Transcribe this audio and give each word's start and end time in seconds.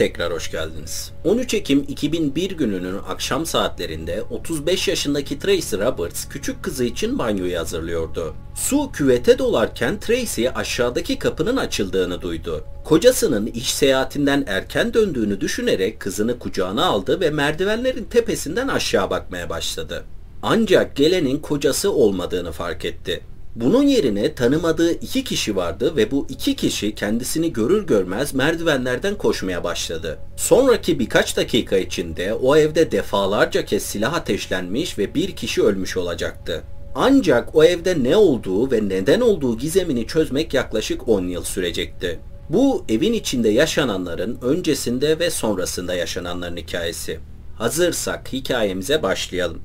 tekrar 0.00 0.32
hoş 0.32 0.50
geldiniz. 0.50 1.12
13 1.24 1.54
Ekim 1.54 1.84
2001 1.88 2.50
gününün 2.50 2.98
akşam 3.08 3.46
saatlerinde 3.46 4.22
35 4.22 4.88
yaşındaki 4.88 5.38
Tracy 5.38 5.76
Roberts 5.76 6.28
küçük 6.28 6.62
kızı 6.62 6.84
için 6.84 7.18
banyoyu 7.18 7.58
hazırlıyordu. 7.58 8.34
Su 8.54 8.92
küvete 8.92 9.38
dolarken 9.38 10.00
Tracy 10.00 10.48
aşağıdaki 10.54 11.18
kapının 11.18 11.56
açıldığını 11.56 12.22
duydu. 12.22 12.64
Kocasının 12.84 13.46
iş 13.46 13.74
seyahatinden 13.74 14.44
erken 14.46 14.94
döndüğünü 14.94 15.40
düşünerek 15.40 16.00
kızını 16.00 16.38
kucağına 16.38 16.84
aldı 16.84 17.20
ve 17.20 17.30
merdivenlerin 17.30 18.04
tepesinden 18.04 18.68
aşağı 18.68 19.10
bakmaya 19.10 19.50
başladı. 19.50 20.04
Ancak 20.42 20.96
gelenin 20.96 21.38
kocası 21.38 21.92
olmadığını 21.92 22.52
fark 22.52 22.84
etti. 22.84 23.20
Bunun 23.54 23.82
yerine 23.82 24.34
tanımadığı 24.34 24.92
iki 24.92 25.24
kişi 25.24 25.56
vardı 25.56 25.96
ve 25.96 26.10
bu 26.10 26.26
iki 26.28 26.56
kişi 26.56 26.94
kendisini 26.94 27.52
görür 27.52 27.86
görmez 27.86 28.34
merdivenlerden 28.34 29.14
koşmaya 29.14 29.64
başladı. 29.64 30.18
Sonraki 30.36 30.98
birkaç 30.98 31.36
dakika 31.36 31.76
içinde 31.76 32.34
o 32.34 32.56
evde 32.56 32.90
defalarca 32.90 33.64
kez 33.64 33.82
silah 33.82 34.14
ateşlenmiş 34.14 34.98
ve 34.98 35.14
bir 35.14 35.36
kişi 35.36 35.62
ölmüş 35.62 35.96
olacaktı. 35.96 36.62
Ancak 36.94 37.54
o 37.54 37.64
evde 37.64 38.02
ne 38.02 38.16
olduğu 38.16 38.70
ve 38.70 38.88
neden 38.88 39.20
olduğu 39.20 39.58
gizemini 39.58 40.06
çözmek 40.06 40.54
yaklaşık 40.54 41.08
10 41.08 41.28
yıl 41.28 41.44
sürecekti. 41.44 42.18
Bu 42.48 42.84
evin 42.88 43.12
içinde 43.12 43.48
yaşananların 43.48 44.38
öncesinde 44.42 45.18
ve 45.18 45.30
sonrasında 45.30 45.94
yaşananların 45.94 46.56
hikayesi. 46.56 47.20
Hazırsak 47.58 48.32
hikayemize 48.32 49.02
başlayalım. 49.02 49.62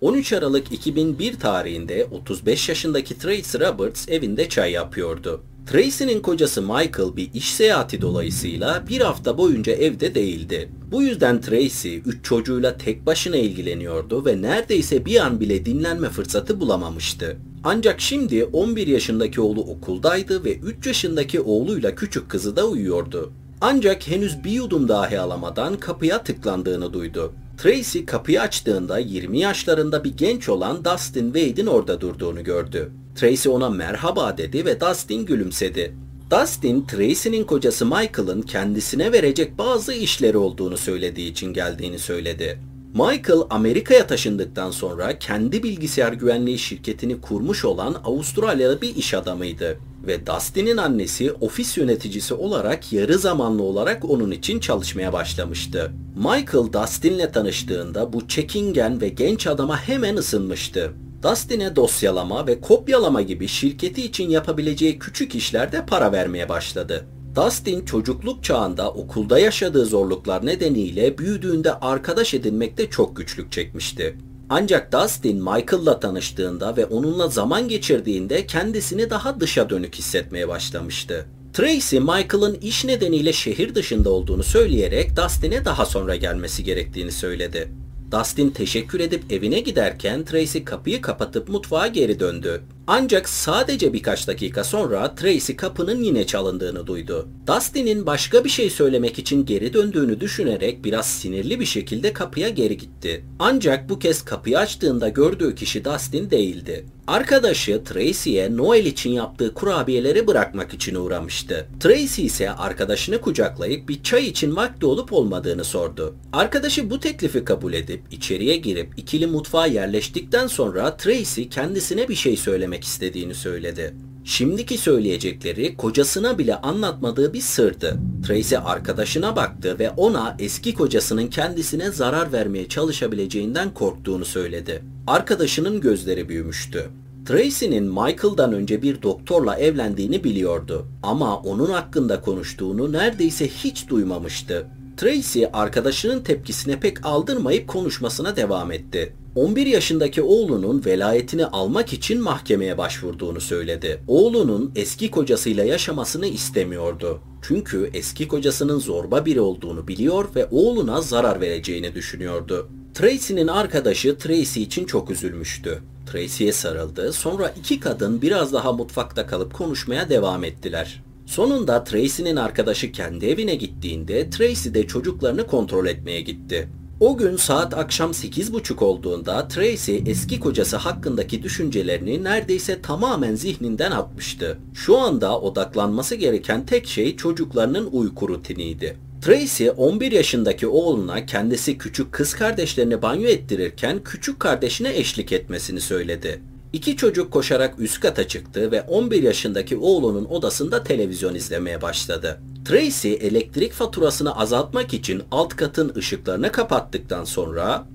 13 0.00 0.32
Aralık 0.32 0.72
2001 0.72 1.38
tarihinde 1.38 2.04
35 2.04 2.68
yaşındaki 2.68 3.18
Tracy 3.18 3.58
Roberts 3.58 4.08
evinde 4.08 4.48
çay 4.48 4.72
yapıyordu. 4.72 5.42
Tracy'nin 5.66 6.20
kocası 6.20 6.62
Michael 6.62 7.16
bir 7.16 7.30
iş 7.34 7.54
seyahati 7.54 8.00
dolayısıyla 8.00 8.84
bir 8.88 9.00
hafta 9.00 9.38
boyunca 9.38 9.72
evde 9.72 10.14
değildi. 10.14 10.68
Bu 10.90 11.02
yüzden 11.02 11.40
Tracy 11.40 11.96
3 11.96 12.24
çocuğuyla 12.24 12.76
tek 12.76 13.06
başına 13.06 13.36
ilgileniyordu 13.36 14.24
ve 14.24 14.42
neredeyse 14.42 15.04
bir 15.04 15.26
an 15.26 15.40
bile 15.40 15.66
dinlenme 15.66 16.08
fırsatı 16.08 16.60
bulamamıştı. 16.60 17.36
Ancak 17.64 18.00
şimdi 18.00 18.44
11 18.44 18.86
yaşındaki 18.86 19.40
oğlu 19.40 19.60
okuldaydı 19.60 20.44
ve 20.44 20.56
3 20.56 20.86
yaşındaki 20.86 21.40
oğluyla 21.40 21.94
küçük 21.94 22.30
kızı 22.30 22.56
da 22.56 22.66
uyuyordu. 22.68 23.32
Ancak 23.62 24.08
henüz 24.08 24.44
bir 24.44 24.50
yudum 24.50 24.88
dahi 24.88 25.20
alamadan 25.20 25.76
kapıya 25.76 26.22
tıklandığını 26.22 26.92
duydu. 26.92 27.32
Tracy 27.58 28.04
kapıyı 28.04 28.40
açtığında 28.40 28.98
20 28.98 29.38
yaşlarında 29.38 30.04
bir 30.04 30.16
genç 30.16 30.48
olan 30.48 30.84
Dustin 30.84 31.32
Wade'in 31.32 31.66
orada 31.66 32.00
durduğunu 32.00 32.44
gördü. 32.44 32.92
Tracy 33.14 33.48
ona 33.48 33.70
merhaba 33.70 34.38
dedi 34.38 34.64
ve 34.64 34.80
Dustin 34.80 35.26
gülümsedi. 35.26 35.94
Dustin, 36.30 36.86
Tracy'nin 36.86 37.44
kocası 37.44 37.86
Michael'ın 37.86 38.42
kendisine 38.42 39.12
verecek 39.12 39.58
bazı 39.58 39.92
işleri 39.92 40.36
olduğunu 40.36 40.76
söylediği 40.76 41.30
için 41.30 41.52
geldiğini 41.52 41.98
söyledi. 41.98 42.58
Michael 42.94 43.40
Amerika'ya 43.50 44.06
taşındıktan 44.06 44.70
sonra 44.70 45.18
kendi 45.18 45.62
bilgisayar 45.62 46.12
güvenliği 46.12 46.58
şirketini 46.58 47.20
kurmuş 47.20 47.64
olan 47.64 47.94
Avustralyalı 48.04 48.80
bir 48.82 48.96
iş 48.96 49.14
adamıydı 49.14 49.78
ve 50.06 50.26
Dustin'in 50.26 50.76
annesi 50.76 51.32
ofis 51.32 51.78
yöneticisi 51.78 52.34
olarak 52.34 52.92
yarı 52.92 53.18
zamanlı 53.18 53.62
olarak 53.62 54.10
onun 54.10 54.30
için 54.30 54.60
çalışmaya 54.60 55.12
başlamıştı. 55.12 55.92
Michael 56.16 56.72
Dustin'le 56.72 57.32
tanıştığında 57.32 58.12
bu 58.12 58.28
çekingen 58.28 59.00
ve 59.00 59.08
genç 59.08 59.46
adama 59.46 59.80
hemen 59.80 60.16
ısınmıştı. 60.16 60.92
Dustin'e 61.22 61.76
dosyalama 61.76 62.46
ve 62.46 62.60
kopyalama 62.60 63.22
gibi 63.22 63.48
şirketi 63.48 64.04
için 64.04 64.30
yapabileceği 64.30 64.98
küçük 64.98 65.34
işlerde 65.34 65.86
para 65.86 66.12
vermeye 66.12 66.48
başladı. 66.48 67.06
Dustin 67.36 67.84
çocukluk 67.84 68.44
çağında 68.44 68.90
okulda 68.90 69.38
yaşadığı 69.38 69.86
zorluklar 69.86 70.46
nedeniyle 70.46 71.18
büyüdüğünde 71.18 71.74
arkadaş 71.74 72.34
edinmekte 72.34 72.90
çok 72.90 73.16
güçlük 73.16 73.52
çekmişti. 73.52 74.16
Ancak 74.52 74.92
Dustin 74.92 75.36
Michael'la 75.36 76.00
tanıştığında 76.00 76.76
ve 76.76 76.86
onunla 76.86 77.28
zaman 77.28 77.68
geçirdiğinde 77.68 78.46
kendisini 78.46 79.10
daha 79.10 79.40
dışa 79.40 79.70
dönük 79.70 79.94
hissetmeye 79.94 80.48
başlamıştı. 80.48 81.26
Tracy, 81.52 81.98
Michael'ın 81.98 82.54
iş 82.54 82.84
nedeniyle 82.84 83.32
şehir 83.32 83.74
dışında 83.74 84.10
olduğunu 84.10 84.42
söyleyerek 84.42 85.16
Dustin'e 85.16 85.64
daha 85.64 85.86
sonra 85.86 86.16
gelmesi 86.16 86.64
gerektiğini 86.64 87.12
söyledi. 87.12 87.72
Dustin 88.12 88.50
teşekkür 88.50 89.00
edip 89.00 89.32
evine 89.32 89.60
giderken 89.60 90.24
Tracy 90.24 90.58
kapıyı 90.64 91.00
kapatıp 91.00 91.48
mutfağa 91.48 91.86
geri 91.86 92.20
döndü. 92.20 92.62
Ancak 92.92 93.28
sadece 93.28 93.92
birkaç 93.92 94.28
dakika 94.28 94.64
sonra 94.64 95.14
Tracy 95.14 95.52
kapının 95.52 96.02
yine 96.02 96.26
çalındığını 96.26 96.86
duydu. 96.86 97.28
Dustin'in 97.46 98.06
başka 98.06 98.44
bir 98.44 98.48
şey 98.48 98.70
söylemek 98.70 99.18
için 99.18 99.46
geri 99.46 99.72
döndüğünü 99.72 100.20
düşünerek 100.20 100.84
biraz 100.84 101.06
sinirli 101.06 101.60
bir 101.60 101.66
şekilde 101.66 102.12
kapıya 102.12 102.48
geri 102.48 102.76
gitti. 102.76 103.24
Ancak 103.38 103.88
bu 103.88 103.98
kez 103.98 104.24
kapıyı 104.24 104.58
açtığında 104.58 105.08
gördüğü 105.08 105.54
kişi 105.54 105.84
Dustin 105.84 106.30
değildi. 106.30 106.86
Arkadaşı 107.06 107.84
Tracy'ye 107.84 108.56
Noel 108.56 108.86
için 108.86 109.10
yaptığı 109.10 109.54
kurabiyeleri 109.54 110.26
bırakmak 110.26 110.74
için 110.74 110.94
uğramıştı. 110.94 111.68
Tracy 111.80 112.26
ise 112.26 112.50
arkadaşını 112.50 113.20
kucaklayıp 113.20 113.88
bir 113.88 114.02
çay 114.02 114.26
için 114.26 114.56
vakti 114.56 114.86
olup 114.86 115.12
olmadığını 115.12 115.64
sordu. 115.64 116.14
Arkadaşı 116.32 116.90
bu 116.90 117.00
teklifi 117.00 117.44
kabul 117.44 117.72
edip 117.72 118.02
içeriye 118.10 118.56
girip 118.56 118.92
ikili 118.96 119.26
mutfağa 119.26 119.66
yerleştikten 119.66 120.46
sonra 120.46 120.96
Tracy 120.96 121.42
kendisine 121.42 122.08
bir 122.08 122.14
şey 122.14 122.36
söylemek 122.36 122.79
istediğini 122.84 123.34
söyledi. 123.34 123.94
Şimdiki 124.24 124.78
söyleyecekleri 124.78 125.76
kocasına 125.76 126.38
bile 126.38 126.56
anlatmadığı 126.56 127.32
bir 127.32 127.40
sırdı. 127.40 127.98
Tracy 128.26 128.56
arkadaşına 128.56 129.36
baktı 129.36 129.78
ve 129.78 129.90
ona 129.90 130.36
eski 130.38 130.74
kocasının 130.74 131.26
kendisine 131.26 131.90
zarar 131.90 132.32
vermeye 132.32 132.68
çalışabileceğinden 132.68 133.74
korktuğunu 133.74 134.24
söyledi. 134.24 134.82
Arkadaşının 135.06 135.80
gözleri 135.80 136.28
büyümüştü. 136.28 136.90
Tracy'nin 137.26 137.84
Michael'dan 137.84 138.52
önce 138.52 138.82
bir 138.82 139.02
doktorla 139.02 139.56
evlendiğini 139.56 140.24
biliyordu 140.24 140.86
ama 141.02 141.38
onun 141.38 141.70
hakkında 141.70 142.20
konuştuğunu 142.20 142.92
neredeyse 142.92 143.48
hiç 143.48 143.88
duymamıştı. 143.88 144.66
Tracy 144.96 145.44
arkadaşının 145.52 146.20
tepkisine 146.20 146.80
pek 146.80 147.06
aldırmayıp 147.06 147.68
konuşmasına 147.68 148.36
devam 148.36 148.72
etti. 148.72 149.12
11 149.34 149.66
yaşındaki 149.66 150.22
oğlunun 150.22 150.84
velayetini 150.84 151.46
almak 151.46 151.92
için 151.92 152.22
mahkemeye 152.22 152.78
başvurduğunu 152.78 153.40
söyledi. 153.40 154.02
Oğlunun 154.08 154.72
eski 154.76 155.10
kocasıyla 155.10 155.64
yaşamasını 155.64 156.26
istemiyordu. 156.26 157.20
Çünkü 157.42 157.90
eski 157.94 158.28
kocasının 158.28 158.78
zorba 158.78 159.26
biri 159.26 159.40
olduğunu 159.40 159.88
biliyor 159.88 160.28
ve 160.36 160.48
oğluna 160.50 161.00
zarar 161.00 161.40
vereceğini 161.40 161.94
düşünüyordu. 161.94 162.68
Tracy'nin 162.94 163.48
arkadaşı 163.48 164.18
Tracy 164.18 164.62
için 164.62 164.84
çok 164.84 165.10
üzülmüştü. 165.10 165.82
Tracy'ye 166.12 166.52
sarıldı. 166.52 167.12
Sonra 167.12 167.54
iki 167.58 167.80
kadın 167.80 168.22
biraz 168.22 168.52
daha 168.52 168.72
mutfakta 168.72 169.26
kalıp 169.26 169.54
konuşmaya 169.54 170.08
devam 170.08 170.44
ettiler. 170.44 171.02
Sonunda 171.26 171.84
Tracy'nin 171.84 172.36
arkadaşı 172.36 172.92
kendi 172.92 173.26
evine 173.26 173.54
gittiğinde 173.54 174.30
Tracy 174.30 174.68
de 174.74 174.86
çocuklarını 174.86 175.46
kontrol 175.46 175.86
etmeye 175.86 176.20
gitti. 176.20 176.68
O 177.00 177.16
gün 177.16 177.36
saat 177.36 177.74
akşam 177.74 178.10
8.30 178.10 178.84
olduğunda 178.84 179.48
Tracy 179.48 179.96
eski 180.06 180.40
kocası 180.40 180.76
hakkındaki 180.76 181.42
düşüncelerini 181.42 182.24
neredeyse 182.24 182.82
tamamen 182.82 183.34
zihninden 183.34 183.90
atmıştı. 183.90 184.58
Şu 184.74 184.98
anda 184.98 185.40
odaklanması 185.40 186.14
gereken 186.14 186.66
tek 186.66 186.86
şey 186.86 187.16
çocuklarının 187.16 187.88
uyku 187.92 188.28
rutiniydi. 188.28 188.96
Tracy 189.22 189.68
11 189.76 190.12
yaşındaki 190.12 190.66
oğluna 190.66 191.26
kendisi 191.26 191.78
küçük 191.78 192.12
kız 192.12 192.34
kardeşlerini 192.34 193.02
banyo 193.02 193.28
ettirirken 193.28 194.00
küçük 194.04 194.40
kardeşine 194.40 194.96
eşlik 194.96 195.32
etmesini 195.32 195.80
söyledi. 195.80 196.42
İki 196.72 196.96
çocuk 196.96 197.32
koşarak 197.32 197.74
üst 197.78 198.00
kata 198.00 198.28
çıktı 198.28 198.72
ve 198.72 198.82
11 198.82 199.22
yaşındaki 199.22 199.76
oğlunun 199.76 200.24
odasında 200.24 200.82
televizyon 200.82 201.34
izlemeye 201.34 201.82
başladı. 201.82 202.40
Tracy 202.64 203.12
elektrik 203.12 203.72
faturasını 203.72 204.36
azaltmak 204.36 204.94
için 204.94 205.22
alt 205.30 205.56
katın 205.56 205.92
ışıklarını 205.96 206.52
kapattıktan 206.52 207.24
sonra 207.24 207.86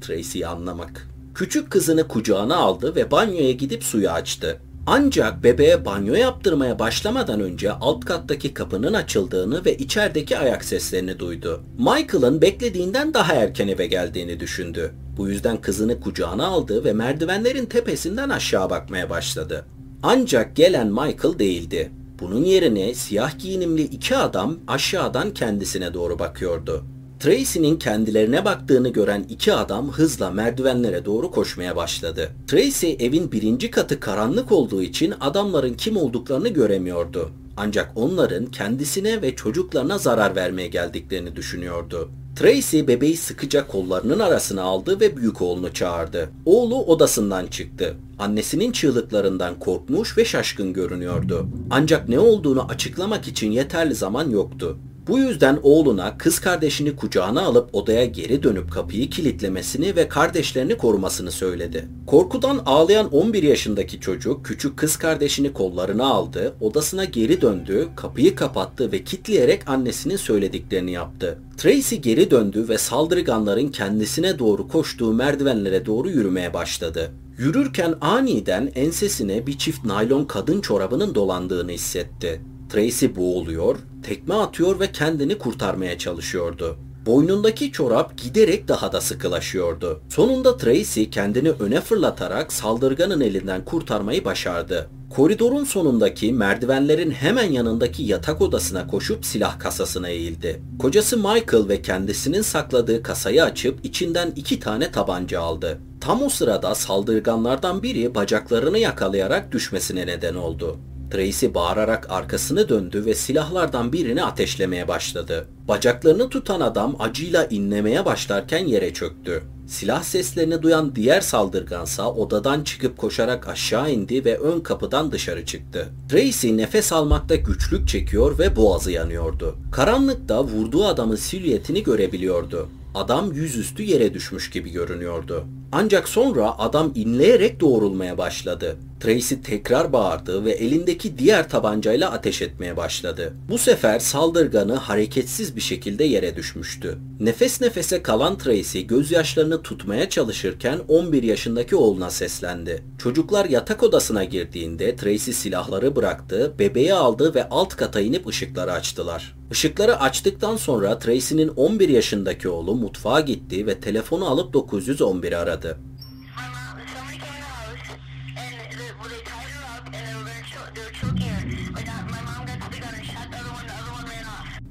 Tracy'yi 0.00 0.46
anlamak. 0.46 1.08
Küçük 1.34 1.70
kızını 1.70 2.08
kucağına 2.08 2.56
aldı 2.56 2.94
ve 2.96 3.10
banyoya 3.10 3.52
gidip 3.52 3.84
suyu 3.84 4.10
açtı. 4.10 4.60
Ancak 4.90 5.44
bebeğe 5.44 5.84
banyo 5.84 6.14
yaptırmaya 6.14 6.78
başlamadan 6.78 7.40
önce 7.40 7.72
alt 7.72 8.04
kattaki 8.04 8.54
kapının 8.54 8.94
açıldığını 8.94 9.64
ve 9.64 9.76
içerideki 9.76 10.38
ayak 10.38 10.64
seslerini 10.64 11.18
duydu. 11.18 11.60
Michael'ın 11.78 12.42
beklediğinden 12.42 13.14
daha 13.14 13.34
erken 13.34 13.68
eve 13.68 13.86
geldiğini 13.86 14.40
düşündü. 14.40 14.92
Bu 15.16 15.28
yüzden 15.28 15.56
kızını 15.56 16.00
kucağına 16.00 16.46
aldı 16.46 16.84
ve 16.84 16.92
merdivenlerin 16.92 17.66
tepesinden 17.66 18.28
aşağı 18.28 18.70
bakmaya 18.70 19.10
başladı. 19.10 19.66
Ancak 20.02 20.56
gelen 20.56 20.86
Michael 20.86 21.38
değildi. 21.38 21.90
Bunun 22.20 22.44
yerine 22.44 22.94
siyah 22.94 23.38
giyinimli 23.38 23.82
iki 23.82 24.16
adam 24.16 24.58
aşağıdan 24.68 25.34
kendisine 25.34 25.94
doğru 25.94 26.18
bakıyordu. 26.18 26.84
Tracy'nin 27.20 27.76
kendilerine 27.76 28.44
baktığını 28.44 28.88
gören 28.88 29.26
iki 29.28 29.52
adam 29.52 29.90
hızla 29.90 30.30
merdivenlere 30.30 31.04
doğru 31.04 31.30
koşmaya 31.30 31.76
başladı. 31.76 32.28
Tracy 32.46 32.92
evin 32.98 33.32
birinci 33.32 33.70
katı 33.70 34.00
karanlık 34.00 34.52
olduğu 34.52 34.82
için 34.82 35.14
adamların 35.20 35.74
kim 35.74 35.96
olduklarını 35.96 36.48
göremiyordu. 36.48 37.30
Ancak 37.56 37.92
onların 37.94 38.46
kendisine 38.46 39.22
ve 39.22 39.36
çocuklarına 39.36 39.98
zarar 39.98 40.36
vermeye 40.36 40.68
geldiklerini 40.68 41.36
düşünüyordu. 41.36 42.10
Tracy 42.36 42.80
bebeği 42.80 43.16
sıkıca 43.16 43.66
kollarının 43.66 44.18
arasına 44.18 44.62
aldı 44.62 45.00
ve 45.00 45.16
büyük 45.16 45.42
oğlunu 45.42 45.72
çağırdı. 45.72 46.30
Oğlu 46.46 46.84
odasından 46.84 47.46
çıktı. 47.46 47.94
Annesinin 48.18 48.72
çığlıklarından 48.72 49.58
korkmuş 49.58 50.18
ve 50.18 50.24
şaşkın 50.24 50.72
görünüyordu. 50.72 51.48
Ancak 51.70 52.08
ne 52.08 52.18
olduğunu 52.18 52.62
açıklamak 52.62 53.28
için 53.28 53.50
yeterli 53.50 53.94
zaman 53.94 54.30
yoktu. 54.30 54.78
Bu 55.08 55.18
yüzden 55.18 55.58
oğluna 55.62 56.18
kız 56.18 56.40
kardeşini 56.40 56.96
kucağına 56.96 57.42
alıp 57.42 57.74
odaya 57.74 58.04
geri 58.04 58.42
dönüp 58.42 58.72
kapıyı 58.72 59.10
kilitlemesini 59.10 59.96
ve 59.96 60.08
kardeşlerini 60.08 60.76
korumasını 60.76 61.30
söyledi. 61.30 61.88
Korkudan 62.06 62.62
ağlayan 62.66 63.14
11 63.14 63.42
yaşındaki 63.42 64.00
çocuk 64.00 64.44
küçük 64.44 64.76
kız 64.76 64.96
kardeşini 64.96 65.52
kollarına 65.52 66.06
aldı, 66.06 66.54
odasına 66.60 67.04
geri 67.04 67.40
döndü, 67.40 67.88
kapıyı 67.96 68.34
kapattı 68.34 68.92
ve 68.92 69.04
kitleyerek 69.04 69.68
annesinin 69.68 70.16
söylediklerini 70.16 70.92
yaptı. 70.92 71.38
Tracy 71.56 71.96
geri 71.96 72.30
döndü 72.30 72.66
ve 72.68 72.78
saldırganların 72.78 73.68
kendisine 73.68 74.38
doğru 74.38 74.68
koştuğu 74.68 75.12
merdivenlere 75.12 75.86
doğru 75.86 76.10
yürümeye 76.10 76.54
başladı. 76.54 77.10
Yürürken 77.38 77.94
aniden 78.00 78.72
ensesine 78.74 79.46
bir 79.46 79.58
çift 79.58 79.84
naylon 79.84 80.24
kadın 80.24 80.60
çorabının 80.60 81.14
dolandığını 81.14 81.70
hissetti. 81.70 82.40
Tracy 82.68 83.06
boğuluyor, 83.16 83.78
tekme 84.02 84.34
atıyor 84.34 84.80
ve 84.80 84.92
kendini 84.92 85.38
kurtarmaya 85.38 85.98
çalışıyordu. 85.98 86.76
Boynundaki 87.06 87.72
çorap 87.72 88.18
giderek 88.18 88.68
daha 88.68 88.92
da 88.92 89.00
sıkılaşıyordu. 89.00 90.00
Sonunda 90.08 90.56
Tracy 90.56 91.04
kendini 91.04 91.50
öne 91.50 91.80
fırlatarak 91.80 92.52
saldırganın 92.52 93.20
elinden 93.20 93.64
kurtarmayı 93.64 94.24
başardı. 94.24 94.90
Koridorun 95.10 95.64
sonundaki 95.64 96.32
merdivenlerin 96.32 97.10
hemen 97.10 97.52
yanındaki 97.52 98.02
yatak 98.02 98.40
odasına 98.40 98.86
koşup 98.86 99.24
silah 99.24 99.58
kasasına 99.58 100.08
eğildi. 100.08 100.62
Kocası 100.78 101.16
Michael 101.16 101.68
ve 101.68 101.82
kendisinin 101.82 102.42
sakladığı 102.42 103.02
kasayı 103.02 103.44
açıp 103.44 103.84
içinden 103.84 104.32
iki 104.36 104.60
tane 104.60 104.92
tabanca 104.92 105.40
aldı. 105.40 105.78
Tam 106.00 106.22
o 106.22 106.28
sırada 106.28 106.74
saldırganlardan 106.74 107.82
biri 107.82 108.14
bacaklarını 108.14 108.78
yakalayarak 108.78 109.52
düşmesine 109.52 110.06
neden 110.06 110.34
oldu. 110.34 110.78
Tracy 111.10 111.46
bağırarak 111.54 112.10
arkasını 112.10 112.68
döndü 112.68 113.04
ve 113.06 113.14
silahlardan 113.14 113.92
birini 113.92 114.24
ateşlemeye 114.24 114.88
başladı. 114.88 115.46
Bacaklarını 115.68 116.28
tutan 116.28 116.60
adam 116.60 116.96
acıyla 116.98 117.44
inlemeye 117.44 118.04
başlarken 118.04 118.66
yere 118.66 118.92
çöktü. 118.92 119.42
Silah 119.66 120.02
seslerini 120.02 120.62
duyan 120.62 120.94
diğer 120.96 121.20
saldırgansa 121.20 122.12
odadan 122.12 122.64
çıkıp 122.64 122.98
koşarak 122.98 123.48
aşağı 123.48 123.90
indi 123.90 124.24
ve 124.24 124.38
ön 124.38 124.60
kapıdan 124.60 125.12
dışarı 125.12 125.46
çıktı. 125.46 125.88
Tracy 126.08 126.56
nefes 126.56 126.92
almakta 126.92 127.36
güçlük 127.36 127.88
çekiyor 127.88 128.38
ve 128.38 128.56
boğazı 128.56 128.90
yanıyordu. 128.90 129.56
Karanlıkta 129.72 130.44
vurduğu 130.44 130.84
adamın 130.84 131.16
silüetini 131.16 131.82
görebiliyordu. 131.82 132.68
Adam 132.94 133.32
yüzüstü 133.32 133.82
yere 133.82 134.14
düşmüş 134.14 134.50
gibi 134.50 134.70
görünüyordu. 134.70 135.44
Ancak 135.72 136.08
sonra 136.08 136.58
adam 136.58 136.92
inleyerek 136.94 137.60
doğrulmaya 137.60 138.18
başladı. 138.18 138.76
Tracy 139.00 139.34
tekrar 139.34 139.92
bağırdı 139.92 140.44
ve 140.44 140.52
elindeki 140.52 141.18
diğer 141.18 141.48
tabancayla 141.48 142.10
ateş 142.10 142.42
etmeye 142.42 142.76
başladı. 142.76 143.32
Bu 143.48 143.58
sefer 143.58 143.98
saldırganı 143.98 144.74
hareketsiz 144.74 145.56
bir 145.56 145.60
şekilde 145.60 146.04
yere 146.04 146.36
düşmüştü. 146.36 146.98
Nefes 147.20 147.60
nefese 147.60 148.02
kalan 148.02 148.38
Tracy 148.38 148.80
gözyaşlarını 148.80 149.62
tutmaya 149.62 150.08
çalışırken 150.08 150.80
11 150.88 151.22
yaşındaki 151.22 151.76
oğluna 151.76 152.10
seslendi. 152.10 152.82
Çocuklar 152.98 153.44
yatak 153.44 153.82
odasına 153.82 154.24
girdiğinde 154.24 154.96
Tracy 154.96 155.30
silahları 155.30 155.96
bıraktı, 155.96 156.52
bebeği 156.58 156.94
aldı 156.94 157.34
ve 157.34 157.48
alt 157.48 157.76
kata 157.76 158.00
inip 158.00 158.26
ışıkları 158.26 158.72
açtılar. 158.72 159.36
Işıkları 159.50 160.00
açtıktan 160.00 160.56
sonra 160.56 160.98
Tracy'nin 160.98 161.48
11 161.48 161.88
yaşındaki 161.88 162.48
oğlu 162.48 162.74
mutfağa 162.74 163.20
gitti 163.20 163.66
ve 163.66 163.80
telefonu 163.80 164.26
alıp 164.26 164.54
911'i 164.54 165.36
aradı. 165.36 165.78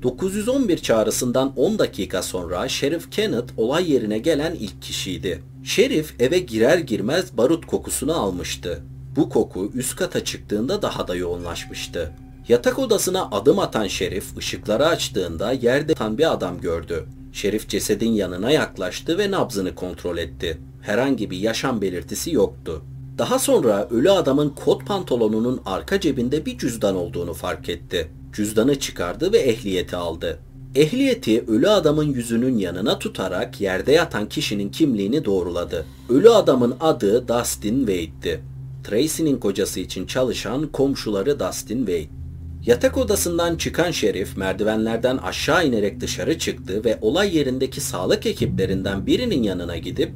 911 0.07 0.77
çağrısından 0.77 1.54
10 1.56 1.80
dakika 1.80 2.24
sonra 2.24 2.68
Şerif 2.68 3.12
Kenneth 3.12 3.54
olay 3.57 3.92
yerine 3.92 4.18
gelen 4.18 4.56
ilk 4.56 4.81
kişiydi. 4.81 5.44
Şerif 5.63 6.21
eve 6.21 6.39
girer 6.39 6.77
girmez 6.77 7.38
barut 7.38 7.65
kokusunu 7.65 8.13
almıştı. 8.13 8.81
Bu 9.15 9.30
koku 9.30 9.71
üst 9.74 9.95
kata 9.95 10.24
çıktığında 10.24 10.81
daha 10.81 11.07
da 11.07 11.15
yoğunlaşmıştı. 11.15 12.13
Yatak 12.48 12.80
odasına 12.80 13.30
adım 13.31 13.59
atan 13.59 13.88
Şerif 13.88 14.38
ışıkları 14.38 14.86
açtığında 14.88 15.51
yerde 15.51 15.92
yatan 15.92 16.18
bir 16.18 16.33
adam 16.33 16.62
gördü. 16.62 17.06
Şerif 17.33 17.69
cesedin 17.69 18.12
yanına 18.12 18.51
yaklaştı 18.51 19.18
ve 19.18 19.31
nabzını 19.31 19.75
kontrol 19.75 20.18
etti. 20.18 20.57
Herhangi 20.81 21.30
bir 21.30 21.38
yaşam 21.38 21.81
belirtisi 21.81 22.31
yoktu. 22.31 22.81
Daha 23.17 23.39
sonra 23.39 23.87
ölü 23.91 24.11
adamın 24.11 24.49
kot 24.49 24.85
pantolonunun 24.85 25.61
arka 25.65 25.99
cebinde 25.99 26.45
bir 26.45 26.57
cüzdan 26.57 26.95
olduğunu 26.95 27.33
fark 27.33 27.69
etti. 27.69 28.11
Cüzdanı 28.33 28.79
çıkardı 28.79 29.31
ve 29.33 29.37
ehliyeti 29.37 29.95
aldı. 29.95 30.39
Ehliyeti 30.75 31.45
ölü 31.47 31.69
adamın 31.69 32.13
yüzünün 32.13 32.57
yanına 32.57 32.99
tutarak 32.99 33.61
yerde 33.61 33.91
yatan 33.91 34.29
kişinin 34.29 34.69
kimliğini 34.69 35.25
doğruladı. 35.25 35.85
Ölü 36.09 36.29
adamın 36.29 36.75
adı 36.79 37.27
Dustin 37.27 37.77
Wade'di. 37.79 38.41
Tracy'nin 38.83 39.37
kocası 39.37 39.79
için 39.79 40.05
çalışan 40.05 40.67
komşuları 40.67 41.39
Dustin 41.39 41.85
Wade. 41.85 42.17
Yatak 42.65 42.97
odasından 42.97 43.55
çıkan 43.55 43.91
şerif 43.91 44.37
merdivenlerden 44.37 45.17
aşağı 45.17 45.67
inerek 45.67 45.99
dışarı 45.99 46.39
çıktı 46.39 46.83
ve 46.85 46.97
olay 47.01 47.37
yerindeki 47.37 47.81
sağlık 47.81 48.25
ekiplerinden 48.25 49.05
birinin 49.05 49.43
yanına 49.43 49.77
gidip 49.77 50.11